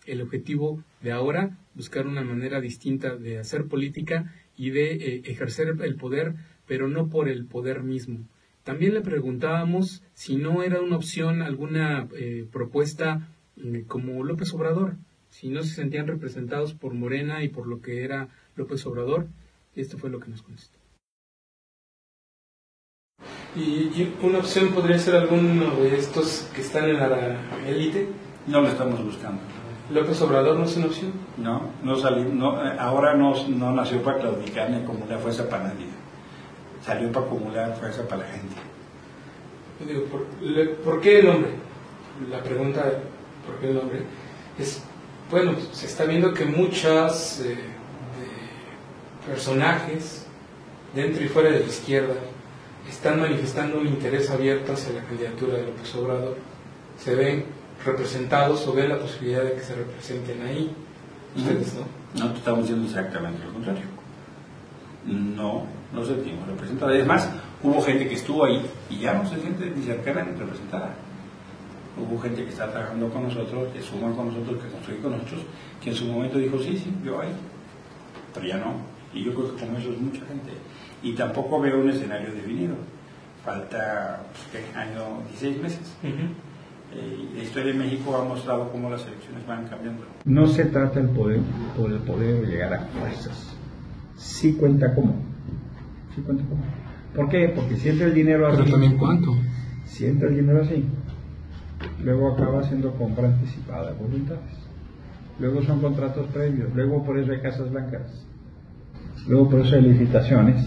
[0.04, 5.96] el objetivo de ahora, buscar una manera distinta de hacer política y de ejercer el
[5.96, 6.34] poder,
[6.66, 8.26] pero no por el poder mismo,
[8.64, 14.94] también le preguntábamos si no era una opción alguna eh, propuesta eh, como López Obrador,
[15.30, 19.26] si no se sentían representados por Morena y por lo que era López Obrador.
[19.74, 20.81] Esto fue lo que nos contestó.
[23.54, 27.36] ¿Y, una opción podría ser alguno de estos que están en la
[27.66, 28.08] élite?
[28.46, 29.40] No lo estamos buscando.
[29.90, 31.12] ¿López Obrador no es una opción?
[31.36, 36.02] No, no, no eh, ahora no, no nació para claudicar ni una fuerza para nadie
[36.84, 38.54] salió para acumular fuerza para la gente.
[39.86, 40.04] Digo,
[40.84, 41.50] ¿por, qué el hombre?
[42.30, 42.84] La pregunta,
[43.46, 44.02] ¿por qué el hombre?
[44.58, 44.82] Es,
[45.30, 47.56] bueno, se está viendo que muchas eh,
[49.26, 50.26] personajes
[50.94, 52.14] dentro y fuera de la izquierda
[52.88, 56.36] están manifestando un interés abierto hacia la candidatura de López Obrador.
[56.98, 57.44] Se ven
[57.84, 60.74] representados o ven la posibilidad de que se representen ahí.
[61.36, 62.02] Ustedes no.
[62.14, 63.84] No, te estamos diciendo exactamente lo contrario.
[65.06, 66.94] No, no se sentimos representados.
[66.94, 67.28] Es más,
[67.62, 70.94] hubo gente que estuvo ahí y ya no se siente ni cercana ni representada.
[71.96, 75.42] Hubo gente que está trabajando con nosotros, que suma con nosotros, que construye con nosotros,
[75.82, 77.32] que en su momento dijo, sí, sí, yo ahí,
[78.32, 78.76] pero ya no.
[79.12, 80.52] Y yo creo que como eso es mucha gente.
[81.02, 82.74] Y tampoco veo un escenario definido.
[83.44, 85.96] Falta, pues, año, 16 meses.
[86.94, 90.04] Eh, la historia de México ha mostrado cómo las elecciones van cambiando.
[90.24, 91.40] No se trata el poder,
[91.76, 93.56] por el poder llegar a fuerzas.
[94.16, 95.14] Sí cuenta como
[97.16, 97.52] ¿Por qué?
[97.54, 98.58] Porque siempre el dinero así.
[98.58, 99.34] Pero también cuánto.
[99.84, 100.84] Siempre el dinero así.
[102.04, 104.58] Luego acaba siendo compra anticipada, voluntades.
[105.40, 106.72] Luego son contratos previos.
[106.74, 108.26] Luego por eso hay casas blancas.
[109.26, 110.66] Luego por eso hay licitaciones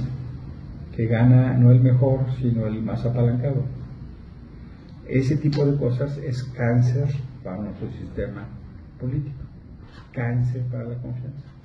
[0.96, 3.64] que gana no el mejor, sino el más apalancado.
[5.08, 7.10] Ese tipo de cosas es cáncer
[7.44, 8.48] para nuestro sistema
[9.00, 9.44] político,
[10.14, 11.56] cáncer para la confianza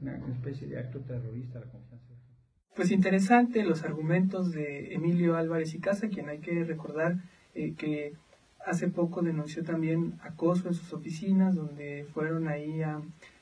[0.00, 2.04] una, especie de acto terrorista la confianza.
[2.74, 7.16] Pues interesante los argumentos de Emilio Álvarez y Casa, quien hay que recordar
[7.54, 8.12] eh, que
[8.66, 13.00] hace poco denunció también acoso en sus oficinas, donde fueron ahí a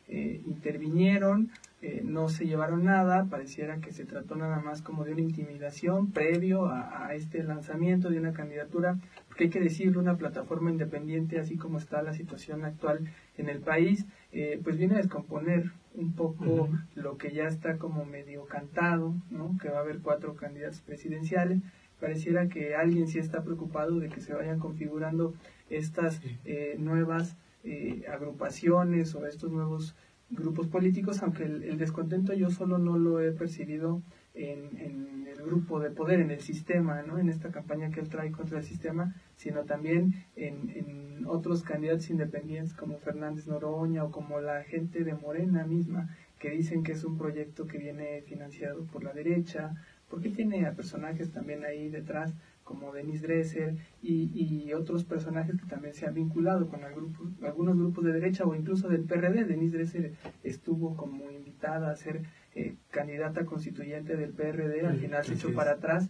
[0.09, 1.51] eh, intervinieron,
[1.83, 6.13] eh, no se llevaron nada, pareciera que se trató nada más como de una intimidación
[6.13, 11.41] previo a, a, este lanzamiento de una candidatura, porque hay que decirlo, una plataforma independiente,
[11.41, 16.15] así como está la situación actual en el país, eh, pues viene a descomponer un
[16.15, 19.57] poco lo que ya está como medio cantado, ¿no?
[19.61, 21.61] que va a haber cuatro candidatos presidenciales.
[22.01, 25.35] Pareciera que alguien sí está preocupado de que se vayan configurando
[25.69, 29.95] estas eh, nuevas eh, agrupaciones o estos nuevos
[30.33, 34.03] grupos políticos, aunque el, descontento yo solo no lo he percibido
[34.35, 37.19] en, en, el grupo de poder, en el sistema, ¿no?
[37.19, 42.11] en esta campaña que él trae contra el sistema, sino también en, en otros candidatos
[42.11, 47.05] independientes como Fernández Noroña o como la gente de Morena misma, que dicen que es
[47.05, 49.75] un proyecto que viene financiado por la derecha,
[50.09, 55.67] porque tiene a personajes también ahí detrás como Denis Dresser y, y, otros personajes que
[55.67, 59.45] también se han vinculado con algunos grupos de derecha o incluso del PRD.
[59.45, 62.23] Denis Dresser estuvo como invitada a ser
[62.55, 66.09] eh, candidata constituyente del PRD, al final se echó para atrás,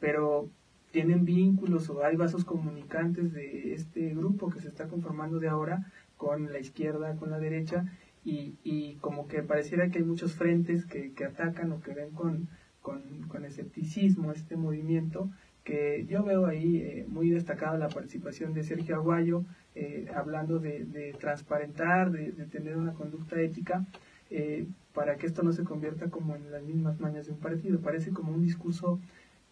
[0.00, 0.48] pero
[0.90, 5.90] tienen vínculos o hay vasos comunicantes de este grupo que se está conformando de ahora
[6.16, 7.86] con la izquierda, con la derecha,
[8.24, 12.10] y, y como que pareciera que hay muchos frentes que, que atacan o que ven
[12.10, 12.48] con,
[12.80, 15.30] con, con escepticismo este movimiento,
[15.64, 19.44] que yo veo ahí eh, muy destacada la participación de Sergio Aguayo,
[19.74, 23.86] eh, hablando de, transparentar, de, tener una conducta ética,
[24.30, 27.80] eh, para que esto no se convierta como en las mismas mañas de un partido.
[27.80, 29.00] Parece como un discurso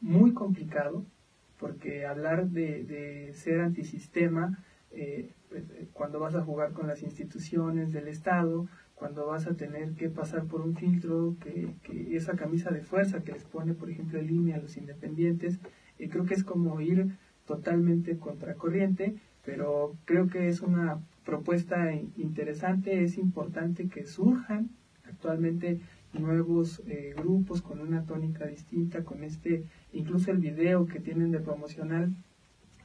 [0.00, 1.04] muy complicado,
[1.58, 4.58] porque hablar de, ser antisistema,
[5.48, 8.66] pues, cuando vas a jugar con las instituciones del Estado,
[9.00, 11.74] cuando vas a tener que pasar por un filtro, que,
[12.14, 15.58] esa camisa de fuerza que les pone, por ejemplo, el INE a los independientes,
[16.00, 23.02] y creo que es como ir totalmente contracorriente, pero creo que es una propuesta interesante,
[23.04, 24.70] es importante que surjan
[25.04, 25.80] actualmente
[26.12, 31.40] nuevos eh, grupos con una tónica distinta, con este, incluso el video que tienen de
[31.40, 32.12] promocional,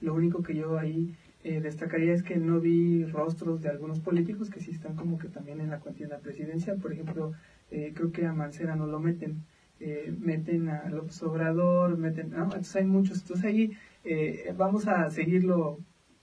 [0.01, 4.49] lo único que yo ahí eh, destacaría es que no vi rostros de algunos políticos
[4.49, 7.33] que sí están como que también en la contienda presidencial, por ejemplo,
[7.71, 9.43] eh, creo que a Mancera no lo meten,
[9.79, 12.43] eh, meten a López Obrador, meten, ¿no?
[12.43, 15.79] entonces hay muchos, entonces ahí eh, vamos a seguirlo,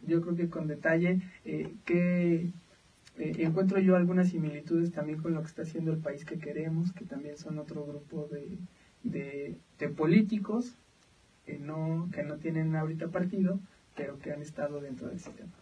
[0.06, 2.50] yo creo que con detalle, eh, que
[3.18, 6.92] eh, encuentro yo algunas similitudes también con lo que está haciendo el país que queremos,
[6.92, 10.74] que también son otro grupo de, de, políticos
[11.44, 13.60] que no, que no tienen ahorita partido,
[13.96, 15.52] pero que han estado dentro del sistema.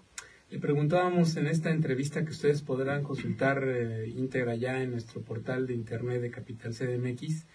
[0.50, 5.66] Le preguntábamos en esta entrevista que ustedes podrán consultar eh, íntegra ya en nuestro portal
[5.66, 7.46] de internet de Capital CDMX,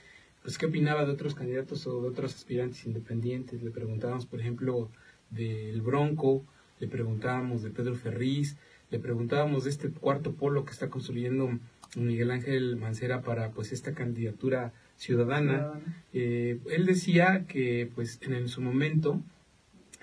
[0.46, 3.64] pues qué opinaba de otros candidatos o de otros aspirantes independientes.
[3.64, 4.92] Le preguntábamos, por ejemplo,
[5.32, 6.46] del Bronco,
[6.80, 8.56] le preguntábamos de Pedro Ferriz,
[8.92, 11.50] le preguntábamos de este cuarto polo que está construyendo
[11.96, 15.82] Miguel Ángel Mancera para pues esta candidatura ciudadana.
[16.14, 19.24] Eh, él decía que pues en, su momento,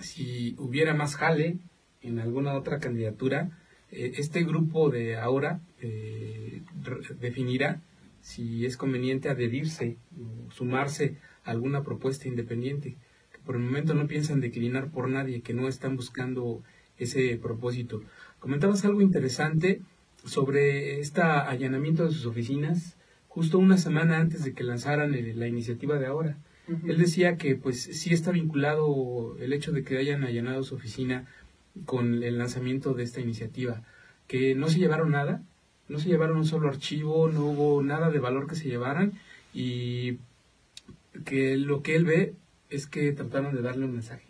[0.01, 1.59] si hubiera más jale
[2.03, 3.57] en alguna otra candidatura,
[3.93, 6.63] eh, este grupo de ahora eh,
[7.21, 7.81] definirá
[8.23, 12.97] si es conveniente adherirse o sumarse a alguna propuesta independiente,
[13.31, 16.63] que por el momento no piensan declinar por nadie, que no están buscando
[16.97, 18.03] ese propósito.
[18.39, 19.83] Comentabas algo interesante
[20.25, 22.97] sobre este allanamiento de sus oficinas
[23.29, 26.39] justo una semana antes de que lanzaran la iniciativa de ahora.
[26.87, 31.27] Él decía que pues sí está vinculado el hecho de que hayan allanado su oficina
[31.87, 33.83] con el lanzamiento de esta iniciativa,
[34.29, 35.43] que no se llevaron nada,
[35.93, 39.13] no se llevaron un solo archivo, no hubo nada de valor que se llevaran
[39.53, 40.19] y
[41.27, 42.35] que lo que él ve
[42.71, 44.27] es que trataron de darle un mensaje,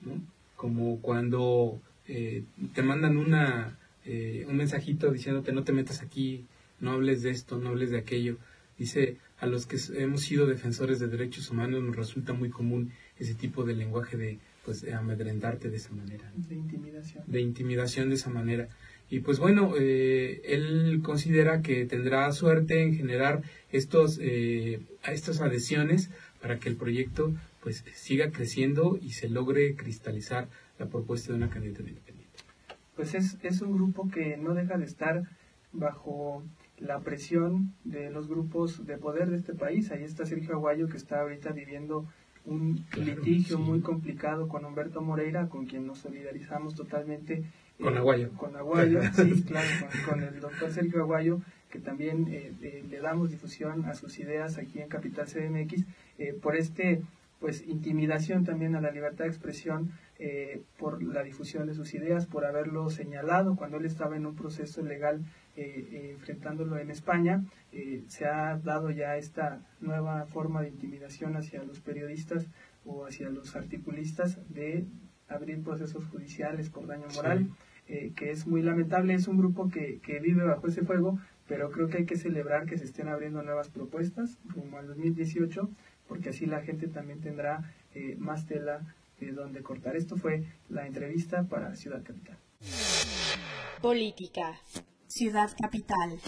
[0.00, 0.20] ¿no?
[0.56, 6.46] Como cuando eh, te mandan una, eh, un mensajito diciéndote no te metas aquí,
[6.80, 8.38] no hables de esto, no hables de aquello.
[8.78, 13.34] Dice, a los que hemos sido defensores de derechos humanos nos resulta muy común ese
[13.34, 16.32] tipo de lenguaje de pues amedrentarte de esa manera.
[16.34, 17.24] De intimidación.
[17.26, 18.68] De intimidación de esa manera.
[19.14, 26.10] Y pues bueno, eh, él considera que tendrá suerte en generar estos, eh, estas adhesiones
[26.42, 30.48] para que el proyecto pues siga creciendo y se logre cristalizar
[30.80, 32.40] la propuesta de una candidata independiente.
[32.96, 35.22] Pues es, es un grupo que no deja de estar
[35.70, 36.42] bajo
[36.78, 39.92] la presión de los grupos de poder de este país.
[39.92, 42.04] Ahí está Sergio Aguayo que está ahorita viviendo
[42.46, 47.44] un litigio muy complicado con Humberto Moreira, con quien nos solidarizamos totalmente
[47.80, 48.30] con Aguayo.
[48.36, 49.68] Con Aguayo, sí, claro,
[50.08, 54.58] con, el doctor Sergio Aguayo, que también eh, eh, le damos difusión a sus ideas
[54.58, 55.84] aquí en Capital CDMX,
[56.18, 57.02] eh, por este,
[57.40, 59.92] pues, intimidación también a la libertad de expresión,
[60.78, 64.80] por la difusión de sus ideas, por haberlo señalado cuando él estaba en un proceso
[64.80, 65.24] legal
[65.56, 67.44] enfrentándolo en España,
[68.06, 72.46] se ha dado ya esta nueva forma de intimidación hacia los periodistas
[72.86, 74.86] o hacia los articulistas de
[75.34, 77.48] abrir procesos judiciales por daño moral,
[77.88, 79.14] eh, que es muy lamentable.
[79.14, 82.66] Es un grupo que, que vive bajo ese fuego, pero creo que hay que celebrar
[82.66, 85.68] que se estén abriendo nuevas propuestas como al 2018,
[86.08, 88.80] porque así la gente también tendrá eh, más tela
[89.20, 89.96] de donde cortar.
[89.96, 92.38] Esto fue la entrevista para Ciudad Capital.
[93.80, 94.58] Política.
[95.06, 96.20] Ciudad Capital.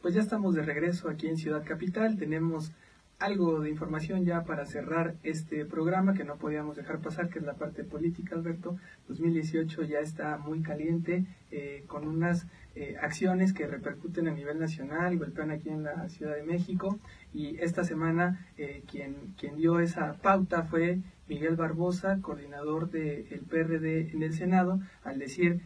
[0.00, 2.16] Pues ya estamos de regreso aquí en Ciudad Capital.
[2.16, 2.72] Tenemos
[3.20, 7.44] algo de información ya para cerrar este programa que no podíamos dejar pasar, que es
[7.44, 8.78] la parte política, Alberto.
[9.08, 15.18] 2018 ya está muy caliente, eh, con unas eh, acciones que repercuten a nivel nacional,
[15.18, 16.98] golpean aquí en la Ciudad de México.
[17.34, 24.12] Y esta semana eh, quien, quien dio esa pauta fue Miguel Barbosa, coordinador del PRD
[24.12, 25.60] en el Senado, al decir,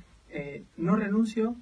[0.76, 1.56] no renuncio,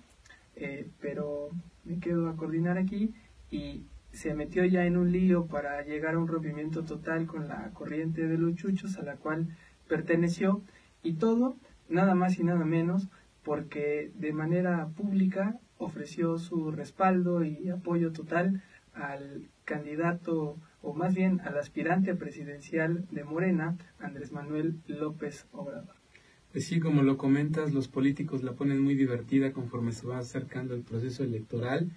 [1.00, 1.50] pero
[1.84, 3.14] me quedo a coordinar aquí
[3.50, 7.70] y se metió ya en un lío para llegar a un rompimiento total con la
[7.72, 9.48] corriente de los chuchos a la cual
[9.88, 10.62] perteneció
[11.02, 11.56] y todo
[11.88, 13.08] nada más y nada menos
[13.42, 18.62] porque de manera pública ofreció su respaldo y apoyo total
[18.94, 25.96] al candidato o más bien al aspirante presidencial de Morena, Andrés Manuel López Obrador.
[26.52, 30.74] Pues sí, como lo comentas, los políticos la ponen muy divertida conforme se va acercando
[30.74, 31.90] el proceso electoral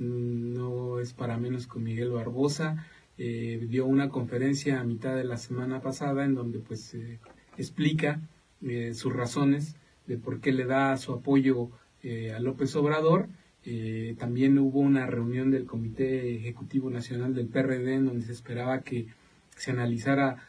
[0.00, 2.86] no es para menos con Miguel Barbosa.
[3.18, 6.96] Eh, dio una conferencia a mitad de la semana pasada en donde pues
[7.56, 8.20] explica
[8.62, 11.70] eh, sus razones de por qué le da su apoyo
[12.02, 13.28] eh, a López Obrador.
[14.18, 19.06] también hubo una reunión del Comité Ejecutivo Nacional del PRD en donde se esperaba que
[19.56, 20.48] se analizara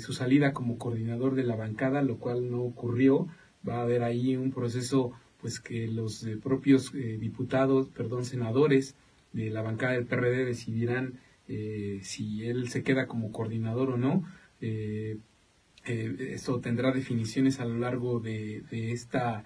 [0.00, 3.28] su salida como coordinador de la bancada, lo cual no ocurrió.
[3.66, 8.94] Va a haber ahí un proceso pues que los eh, propios eh, diputados, perdón, senadores
[9.32, 14.24] de la bancada del PRD decidirán eh, si él se queda como coordinador o no.
[15.84, 19.44] esto tendrá definiciones a lo largo de, esta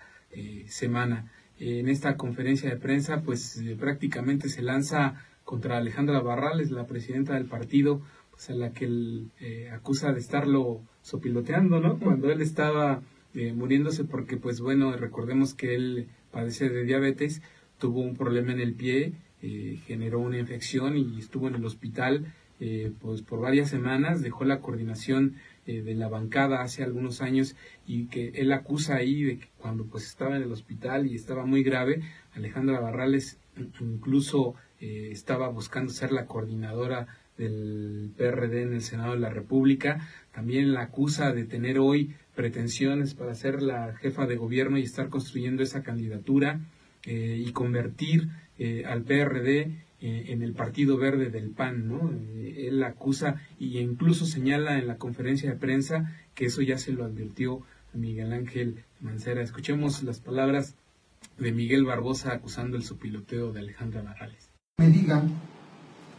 [0.66, 1.30] semana.
[1.61, 7.47] En esta conferencia de prensa, pues prácticamente se lanza contra Alejandra Barrales, la presidenta del
[7.47, 9.30] partido, pues a la que él
[9.72, 11.99] acusa de estarlo sopiloteando, ¿no?
[12.01, 13.03] Cuando él estaba
[13.35, 17.43] eh, muriéndose porque, pues bueno, recordemos que él padece de diabetes,
[17.78, 22.32] tuvo un problema en el pie, eh, generó una infección y estuvo en el hospital
[22.61, 25.35] eh, pues por varias semanas, dejó la coordinación
[25.66, 27.57] de la bancada hace algunos años
[27.87, 31.47] y que él acusa ahí de que cuando pues estaba en el hospital y estaba
[31.47, 32.03] muy grave,
[32.35, 33.39] Alejandra Barrales
[33.80, 37.07] incluso estaba buscando ser la coordinadora
[37.39, 43.14] del PRD en el Senado de la República, también la acusa de tener hoy pretensiones
[43.14, 46.61] para ser la jefa de gobierno y estar construyendo esa candidatura
[47.05, 48.28] eh, y convertir
[48.59, 49.61] eh, al PRD
[50.01, 52.11] eh, en el Partido Verde del PAN, ¿no?
[52.11, 57.05] él acusa y incluso señala en la conferencia de prensa que eso ya se lo
[57.05, 57.62] advirtió
[57.93, 59.43] Miguel Ángel Mancera.
[59.43, 60.74] Escuchemos las palabras
[61.39, 64.51] de Miguel Barbosa acusando el supiloteo de Alejandra Barrales.
[64.78, 65.30] Me digan,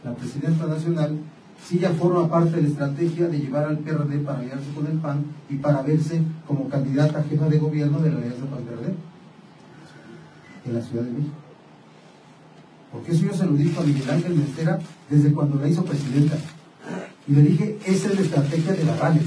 [0.04, 1.18] la presidenta nacional,
[1.64, 4.98] si ella forma parte de la estrategia de llevar al PRD para aliarse con el
[4.98, 8.94] PAN y para verse como candidata jefa de gobierno de la Alianza PAN-PRD
[10.66, 11.34] en la Ciudad de México.
[12.92, 14.78] Porque eso yo se lo dijo a Miguel Ángel Mestera
[15.10, 16.36] desde cuando la hizo presidenta.
[17.26, 19.26] Y le dije, esa es la estrategia de Barrales.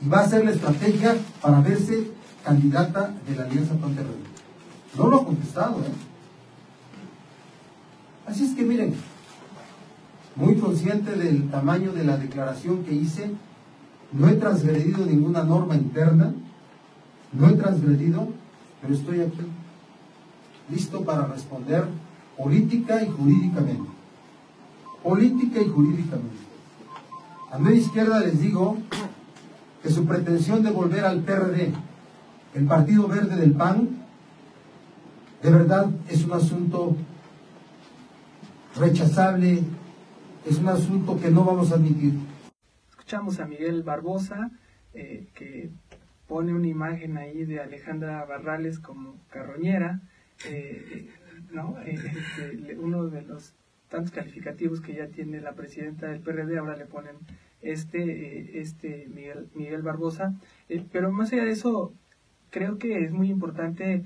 [0.00, 2.08] Y va a ser la estrategia para verse
[2.44, 4.32] candidata de la Alianza PAN-PRD.
[4.96, 5.92] No lo ha contestado, ¿eh?
[8.26, 8.94] Así es que miren,
[10.36, 13.30] muy consciente del tamaño de la declaración que hice,
[14.12, 16.32] no he transgredido ninguna norma interna,
[17.32, 18.28] no he transgredido,
[18.80, 19.40] pero estoy aquí,
[20.70, 21.84] listo para responder
[22.36, 23.90] política y jurídicamente.
[25.02, 26.36] Política y jurídicamente.
[27.50, 28.78] A mi izquierda les digo
[29.82, 31.72] que su pretensión de volver al PRD,
[32.54, 33.88] el Partido Verde del PAN,
[35.42, 36.96] de verdad es un asunto
[38.76, 39.64] rechazable
[40.44, 42.14] es un asunto que no vamos a admitir.
[42.90, 44.50] Escuchamos a Miguel Barbosa,
[44.94, 45.70] eh, que
[46.26, 50.00] pone una imagen ahí de Alejandra Barrales como carroñera,
[50.48, 51.08] eh,
[51.52, 51.78] ¿no?
[51.82, 53.54] Eh, este, uno de los
[53.88, 57.16] tantos calificativos que ya tiene la presidenta del PRD, ahora le ponen
[57.60, 60.34] este, este Miguel, Miguel Barbosa.
[60.90, 61.92] pero más allá de eso,
[62.50, 64.04] creo que es muy importante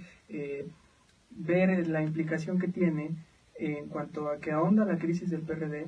[1.30, 3.11] ver la implicación que tiene
[3.55, 5.87] en cuanto a que ahonda la crisis del PRD,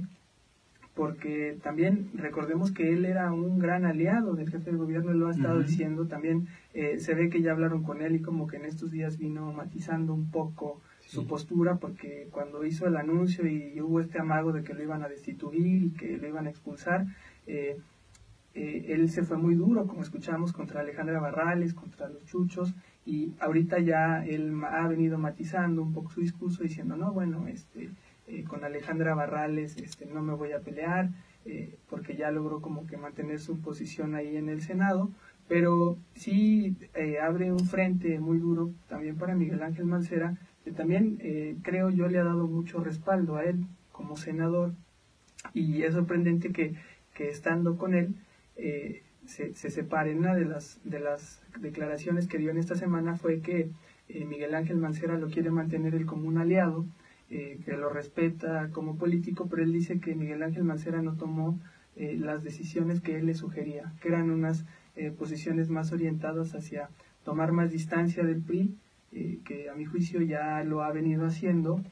[0.99, 5.29] porque también recordemos que él era un gran aliado del jefe de gobierno, él lo
[5.29, 8.57] ha estado diciendo, también eh, se ve que ya hablaron con él y como que
[8.57, 13.81] en estos días vino matizando un poco su postura, porque cuando hizo el anuncio y,
[13.81, 17.07] hubo este amago de que lo iban a destituir y que lo iban a expulsar,
[17.47, 17.79] eh,
[18.55, 22.75] eh, él se fue muy duro, como escuchamos, contra Alejandra Barrales, contra los chuchos,
[23.07, 27.91] y ahorita ya él ha venido matizando un poco su discurso diciendo, no, bueno, este
[28.31, 31.09] eh, con Alejandra Barrales este, no me voy a pelear,
[31.47, 35.11] eh, porque ya logró como que mantener su posición ahí en el Senado,
[35.49, 41.17] pero sí eh, abre un frente muy duro también para Miguel Ángel Mancera, que también
[41.63, 44.75] creo yo le ha dado mucho respaldo a él como senador
[45.55, 46.75] Y es sorprendente que,
[47.15, 48.17] que estando con él
[49.25, 50.15] se, se separe.
[50.15, 53.71] Una de las, de las declaraciones que dio en esta semana fue que
[54.27, 56.85] Miguel Ángel Mancera lo quiere mantener él como un aliado,
[57.31, 58.71] eh, que lo respeta.
[58.73, 61.59] Como político, pero él dice que Miguel Ángel Mancera no tomó
[62.01, 64.65] las decisiones que él le sugería, que eran unas
[65.19, 66.91] posiciones más orientadas hacia
[67.25, 68.77] tomar más distancia del PRI,
[69.45, 71.83] que a mi juicio ya lo ha venido haciendo,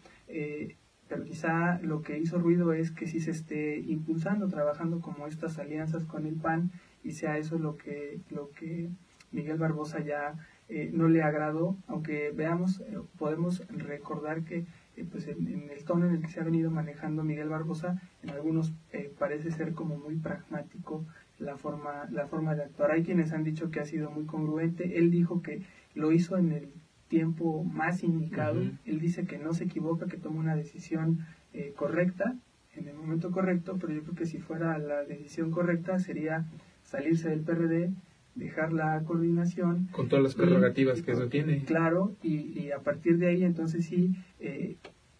[1.08, 5.58] pero quizá lo que hizo ruido es que sí se esté impulsando, trabajando como estas
[5.58, 6.70] alianzas con el PAN
[7.04, 8.88] y sea eso lo que, lo que
[9.30, 10.34] Miguel Barbosa ya
[10.68, 14.66] eh, no le agradó, aunque veamos, eh, podemos recordar que eh,
[15.04, 18.72] pues en, el tono en el que se ha venido manejando Miguel Barbosa, en algunos
[19.18, 21.04] parece ser como muy pragmático
[21.38, 22.90] la forma, la forma de actuar.
[22.90, 25.62] Hay quienes han dicho que ha sido muy congruente, él dijo que
[25.94, 26.68] lo hizo en el
[27.08, 28.60] tiempo más indicado.
[28.84, 32.36] Él dice que no se equivoca, que toma una decisión eh, correcta
[32.74, 36.44] en el momento correcto, pero yo creo que si fuera la decisión correcta sería
[36.82, 37.90] salirse del PRD,
[38.36, 39.88] dejar la coordinación.
[39.92, 41.64] Con todas las prerrogativas que eso tiene.
[41.64, 44.76] Claro, y, a partir de ahí entonces sí eh,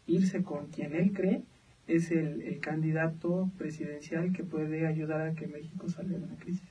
[0.06, 1.42] irse con quien él cree
[1.88, 6.68] es el, el candidato presidencial que puede ayudar a que México salga de la crisis.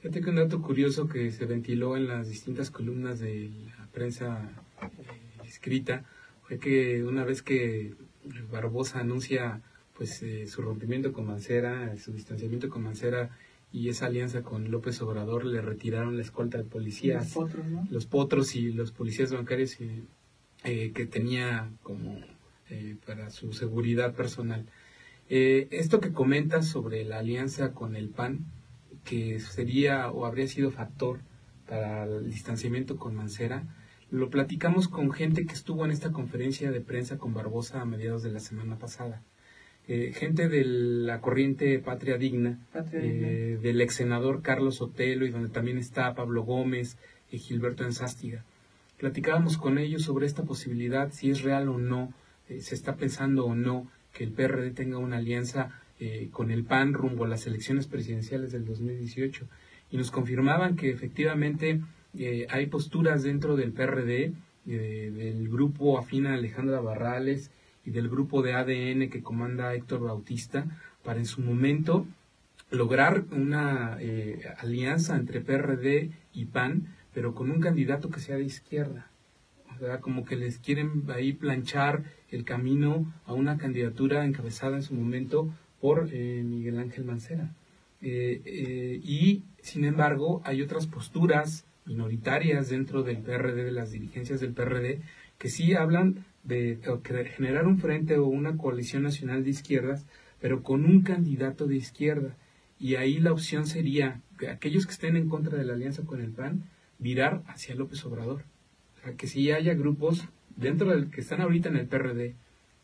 [0.00, 4.48] Fíjate que un dato curioso que se ventiló en las distintas columnas de la prensa
[4.82, 4.86] eh,
[5.44, 6.04] escrita
[6.42, 7.94] fue que una vez que
[8.52, 9.60] Barbosa anuncia
[9.96, 13.30] pues eh, su rompimiento con Mancera, su distanciamiento con Mancera
[13.72, 18.06] y esa alianza con López Obrador le retiraron la escolta de policías, los potros, los
[18.06, 22.20] potros y los policías bancarios eh, que tenía como
[23.06, 24.66] para su seguridad personal.
[25.28, 28.44] esto que comentas sobre la alianza con el PAN,
[29.04, 31.20] que sería o habría sido factor
[31.66, 33.64] para el distanciamiento con Mancera,
[34.10, 38.22] lo platicamos con gente que estuvo en esta conferencia de prensa con Barbosa a mediados
[38.22, 39.22] de la semana pasada.
[39.88, 42.58] Eh, gente de la corriente Patria Digna,
[42.92, 46.98] eh, del ex senador Carlos Otelo y donde también está Pablo Gómez
[47.32, 48.44] y Gilberto Enzástiga.
[48.98, 52.12] Platicábamos con ellos sobre esta posibilidad, si es real o no,
[52.48, 55.80] eh, se está pensando o no que el PRD tenga una alianza
[56.30, 59.48] con el PAN rumbo a las elecciones presidenciales del 2018
[59.90, 61.80] y nos confirmaban que efectivamente
[62.16, 64.32] eh, hay posturas dentro del PRD,
[64.66, 67.50] eh, del grupo afina Alejandra Barrales
[67.88, 70.66] y del grupo de ADN que comanda Héctor Bautista,
[71.02, 72.06] para en su momento
[72.70, 78.44] lograr una eh, alianza entre PRD y PAN, pero con un candidato que sea de
[78.44, 79.10] izquierda.
[79.74, 84.82] O sea, como que les quieren ahí planchar el camino a una candidatura encabezada en
[84.82, 85.48] su momento
[85.80, 87.54] por Miguel Ángel Mancera.
[88.02, 95.00] y, sin embargo, hay otras posturas minoritarias dentro del PRD, de las dirigencias del PRD,
[95.38, 96.78] que sí hablan de,
[97.36, 100.06] generar un frente o una coalición nacional de izquierdas,
[100.40, 102.34] pero con un candidato de izquierda.
[102.80, 106.20] Y ahí la opción sería que aquellos que estén en contra de la alianza con
[106.20, 106.64] el PAN,
[106.98, 108.42] virar hacia López Obrador.
[108.96, 110.26] O sea, que si haya grupos
[110.56, 112.34] dentro del que están ahorita en el PRD,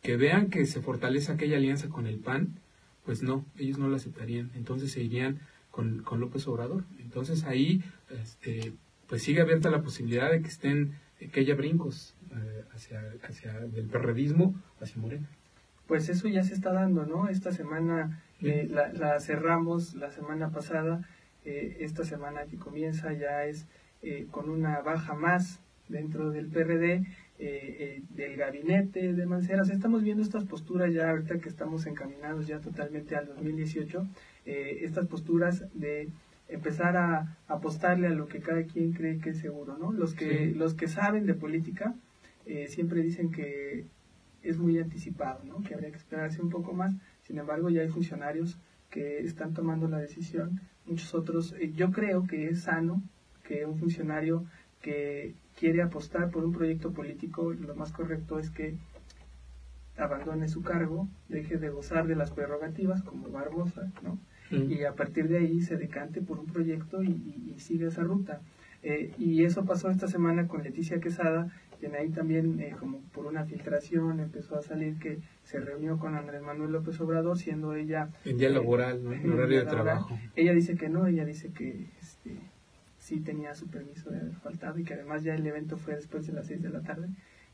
[0.02, 2.60] que vean que se fortalece aquella alianza con el PAN,
[3.04, 4.50] pues no, ellos no la aceptarían.
[4.54, 5.40] Entonces se irían
[5.70, 6.84] con, con López Obrador.
[7.00, 8.72] Entonces ahí este,
[9.06, 10.94] pues sigue abierta la posibilidad de que estén,
[11.32, 15.28] que haya brincos eh, hacia, hacia del perredismo hacia Morena.
[15.86, 17.28] Pues eso ya se está dando, ¿no?
[17.28, 21.06] Esta semana eh, la, cerramos la semana pasada,
[21.44, 23.66] eh, esta semana que comienza ya es
[24.30, 27.06] con una baja más dentro del PRD,
[27.38, 29.70] del gabinete de Manceras.
[29.70, 34.06] Estamos viendo estas posturas ya ahorita que estamos encaminados ya totalmente al 2018,
[34.44, 36.10] estas posturas de
[36.48, 39.92] empezar a apostarle a lo que cada quien cree que es seguro, ¿no?
[39.92, 41.94] Los que, los que saben de política
[42.46, 43.86] eh, siempre dicen que
[44.42, 45.62] es muy anticipado, ¿no?
[45.62, 46.94] Que habría que esperarse un poco más.
[47.22, 48.58] Sin embargo, ya hay funcionarios
[48.90, 50.60] que están tomando la decisión.
[50.86, 53.02] Muchos otros, eh, yo creo que es sano
[53.42, 54.44] que un funcionario
[54.82, 58.76] que quiere apostar por un proyecto político, lo más correcto es que
[59.96, 64.18] abandone su cargo, deje de gozar de las prerrogativas como Barbosa, ¿no?
[64.50, 68.40] Y a partir de ahí se decante por un proyecto y, sigue esa ruta.
[68.82, 73.26] Eh, y eso pasó esta semana con Leticia Quesada, quien ahí también, eh, como por
[73.26, 78.10] una filtración, empezó a salir que se reunió con Andrés Manuel López Obrador, siendo ella...
[78.24, 79.12] En día laboral, ¿no?
[79.12, 80.18] En horario de trabajo.
[80.36, 82.36] Ella dice que no, ella dice que este,
[82.98, 86.26] sí tenía su permiso de haber faltado y que además ya el evento fue después
[86.26, 87.08] de las 6 de la tarde,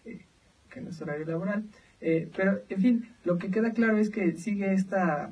[0.04, 0.24] eh,
[0.68, 1.64] que no es horario laboral.
[2.00, 5.30] pero, en fin, lo que queda claro es que sigue esta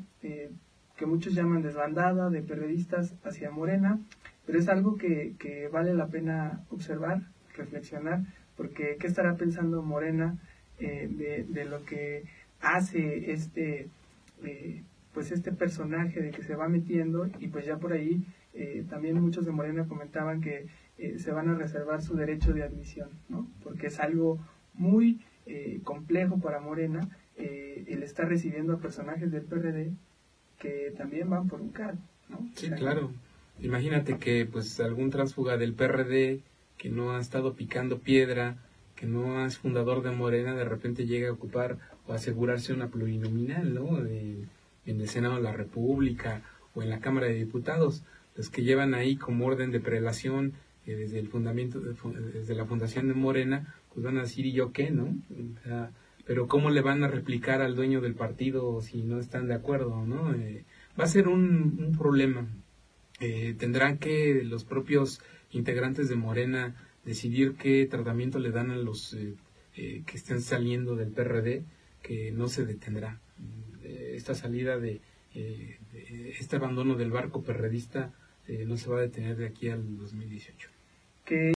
[0.99, 3.99] que muchos llaman desbandada de periodistas hacia Morena,
[4.45, 7.23] pero es algo que, vale la pena observar,
[7.57, 8.23] reflexionar,
[8.57, 10.37] porque ¿qué estará pensando Morena
[10.81, 12.25] eh, de, de, lo que
[12.61, 13.89] hace este,
[14.45, 14.83] eh,
[15.13, 18.25] pues este personaje de que se va metiendo y pues ya por ahí
[18.55, 20.67] eh, también muchos de Morena comentaban que
[20.99, 23.49] eh, se van a reservar su derecho de admisión, ¿no?
[23.63, 24.39] Porque es algo
[24.75, 25.21] muy
[25.83, 29.93] complejo para Morena el estar recibiendo a personajes del PRD
[30.59, 32.49] que también van por un cargo, ¿no?
[32.55, 33.11] Sí, claro.
[33.61, 36.41] Imagínate que pues algún transfuga del PRD
[36.77, 38.57] que no ha estado picando piedra,
[38.95, 43.75] que no es fundador de Morena, de repente llega a ocupar o asegurarse una plurinominal,
[43.75, 43.99] ¿no?
[43.99, 44.49] en
[44.87, 46.43] el Senado de la República
[46.75, 48.03] o en la Cámara de Diputados,
[48.37, 50.55] los que llevan ahí como orden de prelación
[50.87, 54.73] eh, desde el fundamento, desde la fundación de Morena, pues van a decir, ¿y yo
[54.73, 55.15] qué, no?
[56.29, 60.05] Pero ¿cómo le van a replicar al dueño del partido si no están de acuerdo,
[60.05, 60.35] no?
[60.35, 60.67] Eh,
[61.01, 62.47] va a ser un, problema.
[63.19, 65.23] Eh, tendrán que los propios
[65.53, 66.77] integrantes de Morena
[67.07, 69.17] decidir qué tratamiento le dan a los
[69.75, 71.65] que estén saliendo del PRD,
[72.03, 73.21] que no se detendrá.
[73.83, 75.01] esta salida de,
[75.33, 78.13] este abandono del barco perredista
[78.67, 80.69] no se va a detener de aquí al 2018.
[81.25, 81.55] Que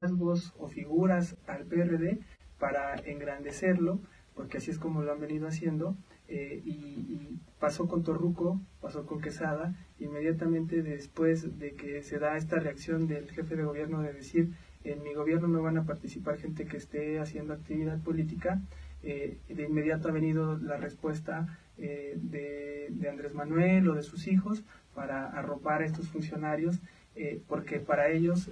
[0.00, 2.20] rasgos o figuras al PRD
[2.58, 4.00] para engrandecerlo,
[4.34, 5.96] porque así es como lo han venido haciendo,
[6.28, 12.58] eh, y, pasó con Torruco, pasó con Quesada, inmediatamente después de que se da esta
[12.58, 14.52] reacción del jefe de gobierno de decir,
[14.84, 18.60] en mi gobierno no van a participar gente que esté haciendo actividad política,
[19.02, 24.62] eh, de inmediato ha venido la respuesta eh, de, Andrés Manuel o de sus hijos
[24.94, 26.78] para arropar a estos funcionarios,
[27.48, 28.50] porque para ellos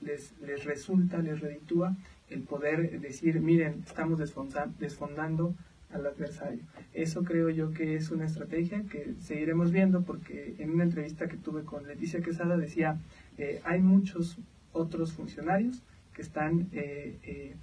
[0.00, 1.96] les, les resulta, les reditúa
[2.30, 5.54] el poder decir, miren, estamos desfondando
[5.92, 6.62] al adversario.
[6.92, 11.36] Eso creo yo que es una estrategia que seguiremos viendo porque en una entrevista que
[11.36, 12.98] tuve con Leticia Quesada decía,
[13.38, 14.38] eh, hay muchos
[14.72, 15.82] otros funcionarios
[16.14, 17.56] que están eh, eh,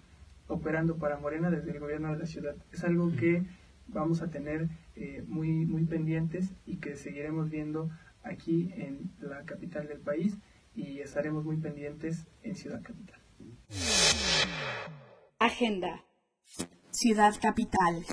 [0.47, 2.55] operando para Morena desde el gobierno de la ciudad.
[2.71, 3.43] Es algo que
[3.87, 4.67] vamos a tener
[5.27, 7.89] muy, muy pendientes y que seguiremos viendo
[8.23, 10.35] aquí en la capital del país
[10.75, 13.16] y estaremos muy pendientes en Ciudad Capital.
[15.39, 16.03] Agenda.
[16.91, 18.05] Ciudad Capital.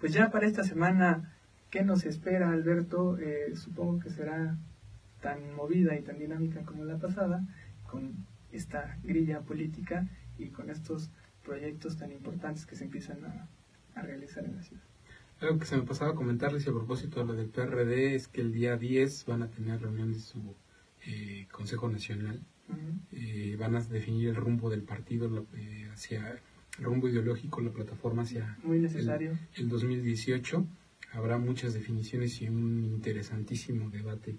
[0.00, 1.36] Pues ya para esta semana,
[1.70, 3.18] ¿qué nos espera, Alberto?
[3.18, 4.58] Eh, supongo que será
[5.20, 7.46] tan movida y tan dinámica como la pasada,
[7.88, 10.08] con esta grilla política
[10.38, 11.10] y con estos
[11.44, 13.48] proyectos tan importantes que se empiezan a,
[14.02, 14.82] realizar en la ciudad.
[15.40, 18.40] Algo que se me pasaba a comentarles a propósito de lo del PRD es que
[18.40, 20.56] el día 10 van a tener reunión de su
[21.06, 22.40] eh, Consejo Nacional
[23.12, 26.40] eh, van a definir el rumbo del partido eh, hacia
[26.78, 29.38] el rumbo ideológico, la plataforma hacia Muy necesario.
[29.54, 30.66] El, 2018.
[31.12, 34.36] Habrá muchas definiciones y un interesantísimo debate.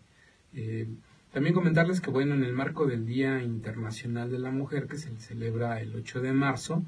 [0.53, 0.87] Eh,
[1.31, 5.15] también comentarles que, bueno, en el marco del Día Internacional de la Mujer, que se
[5.17, 6.83] celebra el 8 de marzo,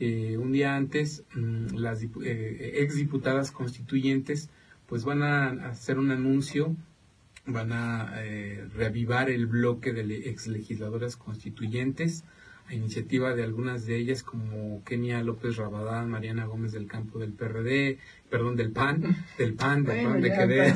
[0.00, 4.48] un día antes, mm, las exdiputadas constituyentes
[4.86, 6.74] pues van a hacer un anuncio
[7.46, 12.24] van a eh, reavivar el bloque de ex legisladoras constituyentes
[12.70, 17.32] a iniciativa de algunas de ellas como Kenia López Rabadán, Mariana Gómez del Campo del
[17.32, 17.98] PRD,
[18.30, 20.74] perdón, del PAN, del PAN, del PAN de quedé,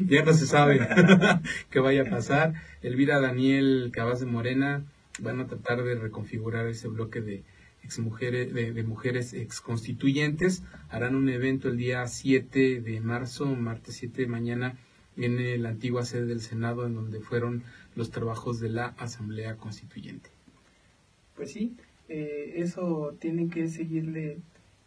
[0.06, 0.80] ya no se sabe
[1.70, 2.54] qué vaya a pasar.
[2.80, 4.84] Elvira Daniel Cabaz de Morena
[5.18, 7.42] van a tratar de reconfigurar ese bloque de
[7.84, 10.62] ex mujeres, de, de mujeres ex constituyentes.
[10.88, 14.78] Harán un evento el día 7 de marzo, martes 7 de mañana,
[15.16, 17.62] en la antigua sede del Senado, en donde fueron
[17.94, 20.30] los trabajos de la Asamblea Constituyente.
[21.36, 21.76] Pues sí,
[22.08, 24.38] eh, eso tienen que seguirle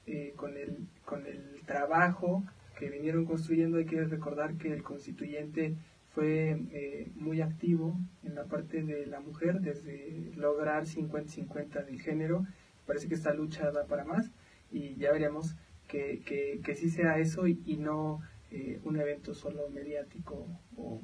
[0.08, 2.44] eh, con, el, con el trabajo
[2.78, 3.78] que vinieron construyendo.
[3.78, 5.76] Hay que recordar que el constituyente
[6.14, 12.46] fue eh, muy activo en la parte de la mujer, desde lograr 50-50 del género.
[12.86, 14.30] Parece que esta lucha da para más
[14.72, 15.56] y ya veremos
[15.88, 18.22] que, que, que sí sea eso y no
[18.52, 21.02] eh, un evento solo mediático o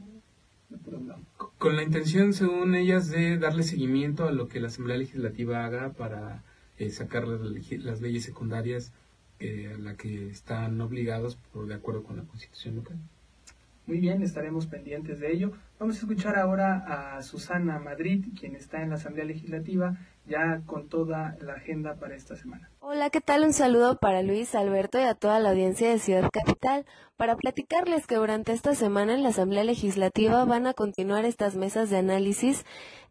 [0.69, 1.01] de puro
[1.57, 5.91] Con la intención, según ellas, de darle seguimiento a lo que la Asamblea Legislativa haga
[5.93, 6.43] para
[6.77, 8.93] eh, sacar las, leyes secundarias
[9.39, 12.97] eh, a las que están obligados por de acuerdo con la Constitución local.
[13.87, 15.51] Muy bien, estaremos pendientes de ello.
[15.79, 20.87] Vamos a escuchar ahora a Susana Madrid, quien está en la Asamblea Legislativa, ya con
[20.87, 22.69] toda la agenda para esta semana.
[22.79, 23.43] Hola, ¿qué tal?
[23.43, 26.85] Un saludo para Luis, Alberto y a toda la audiencia de Ciudad Capital
[27.17, 31.89] para platicarles que durante esta semana en la Asamblea Legislativa van a continuar estas mesas
[31.89, 32.65] de análisis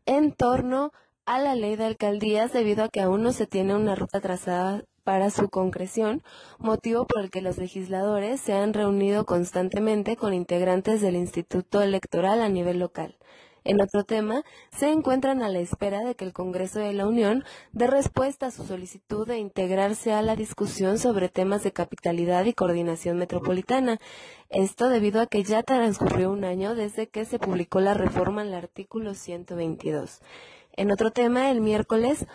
[0.07, 0.93] en torno
[1.27, 4.85] a la ley de alcaldías debido a que aún no se tiene una ruta trazada
[5.05, 6.23] para su concreción,
[6.59, 12.41] motivo por el que los legisladores se han reunido constantemente con integrantes del Instituto Electoral
[12.43, 13.17] a nivel local.
[13.65, 17.45] En otro tema, se encuentran a la espera de que el Congreso de la Unión
[17.73, 22.55] dé respuesta a su solicitud de integrarse a la discusión sobre temas de capitalidad y
[22.55, 23.99] coordinación metropolitana.
[24.49, 28.55] Esto debido a que ya transcurrió un año desde que se publicó la reforma al
[28.55, 30.21] artículo 122.
[30.73, 32.27] En otro tema, el miércoles,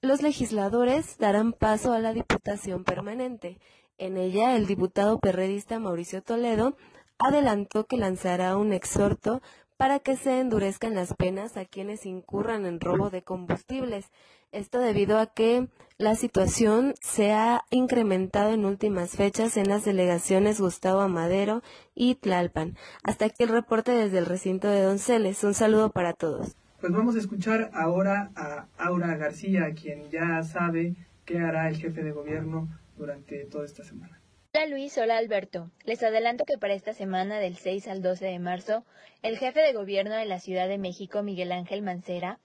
[0.00, 3.58] los legisladores darán paso a la Diputación Permanente.
[3.98, 6.76] En ella, el diputado perredista Mauricio Toledo
[7.18, 9.40] adelantó que lanzará un exhorto
[9.76, 14.10] para que se endurezcan las penas a quienes incurran en robo de combustibles.
[14.52, 15.68] Esto debido a que
[15.98, 21.62] la situación se ha incrementado en últimas fechas en las delegaciones Gustavo Amadero
[21.94, 22.76] y Tlalpan.
[23.02, 25.42] Hasta aquí el reporte desde el recinto de Donceles.
[25.44, 26.56] Un saludo para todos.
[26.80, 32.02] Pues vamos a escuchar ahora a Aura García, quien ya sabe qué hará el jefe
[32.02, 34.20] de gobierno durante toda esta semana.
[34.56, 35.70] Hola Luis, hola Alberto.
[35.84, 38.84] Les adelanto que para esta semana del 6 al 12 de marzo,
[39.20, 42.38] el jefe de gobierno de la Ciudad de México, Miguel Ángel Mancera,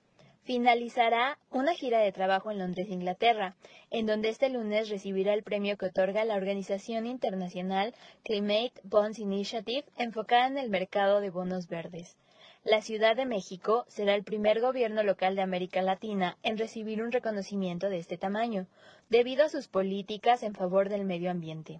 [0.43, 3.55] finalizará una gira de trabajo en Londres, Inglaterra,
[3.91, 7.93] en donde este lunes recibirá el premio que otorga la organización internacional
[8.26, 12.18] Climate Bonds Initiative enfocada en el mercado de bonos verdes.
[12.66, 17.14] La Ciudad de México será el primer gobierno local de América Latina en recibir un
[17.14, 18.68] reconocimiento de este tamaño,
[19.07, 21.80] debido a sus políticas en favor del medio ambiente.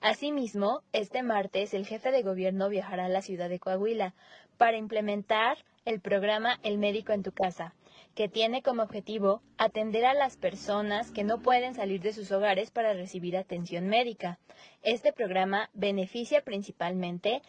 [0.00, 4.14] Asimismo, este martes el jefe de gobierno viajará a la ciudad de Coahuila
[4.56, 7.74] para implementar el programa El médico en tu casa,
[8.14, 12.70] que tiene como objetivo atender a las personas que no pueden salir de sus hogares
[12.70, 14.38] para recibir atención médica.
[14.82, 17.42] Este programa beneficia principalmente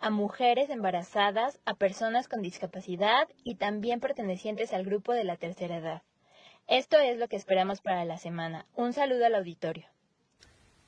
[0.00, 5.76] a mujeres embarazadas, a personas con discapacidad y también pertenecientes al grupo de la tercera
[5.76, 6.02] edad.
[6.66, 8.66] Esto es lo que esperamos para la semana.
[8.74, 9.86] Un saludo al auditorio.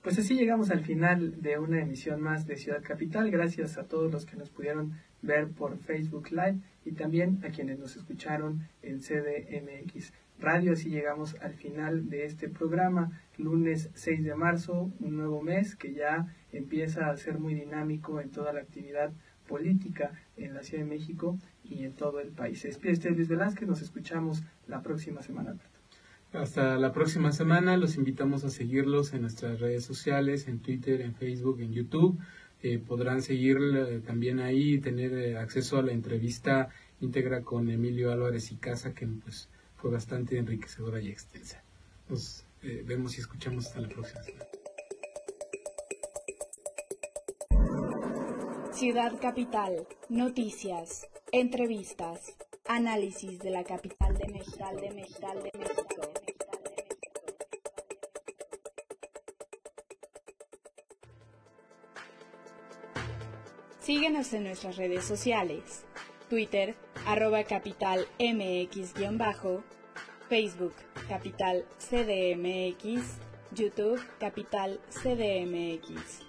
[0.05, 3.31] Pues así llegamos al final de una emisión más de Ciudad Capital.
[3.31, 4.93] Gracias a todos los que nos pudieron
[5.23, 10.75] ver por Facebook Live y también a quienes nos escucharon en CDMX Radio.
[10.75, 15.95] Así llegamos al final de este programa, lunes 6 de marzo, un nuevo mes que
[15.95, 19.11] ya empieza a ser muy dinámico en toda la actividad
[19.49, 22.61] política en la Ciudad de México y en todo el país.
[22.61, 25.57] Se Luis Velázquez, nos escuchamos la próxima semana.
[26.35, 31.15] Hasta la próxima semana, los invitamos a seguirlos en nuestras redes sociales, en Twitter, en
[31.15, 32.19] Facebook, en YouTube.
[32.61, 36.71] Eh, podrán seguir eh, también ahí y tener eh, acceso a la entrevista
[37.01, 41.63] íntegra con Emilio Álvarez y Casa, que pues fue bastante enriquecedora y extensa.
[42.09, 44.45] Nos vemos y escuchamos hasta la próxima semana.
[48.73, 56.24] Ciudad Capital, noticias, entrevistas, análisis de la capital de México, de México, de México.
[63.85, 65.85] Síguenos en nuestras redes sociales.
[66.31, 66.75] Twitter,
[67.05, 69.63] arroba capital mx-bajo,
[70.31, 70.73] Facebook,
[71.07, 73.19] capital cdmx,
[73.53, 76.23] YouTube, capital cdmx.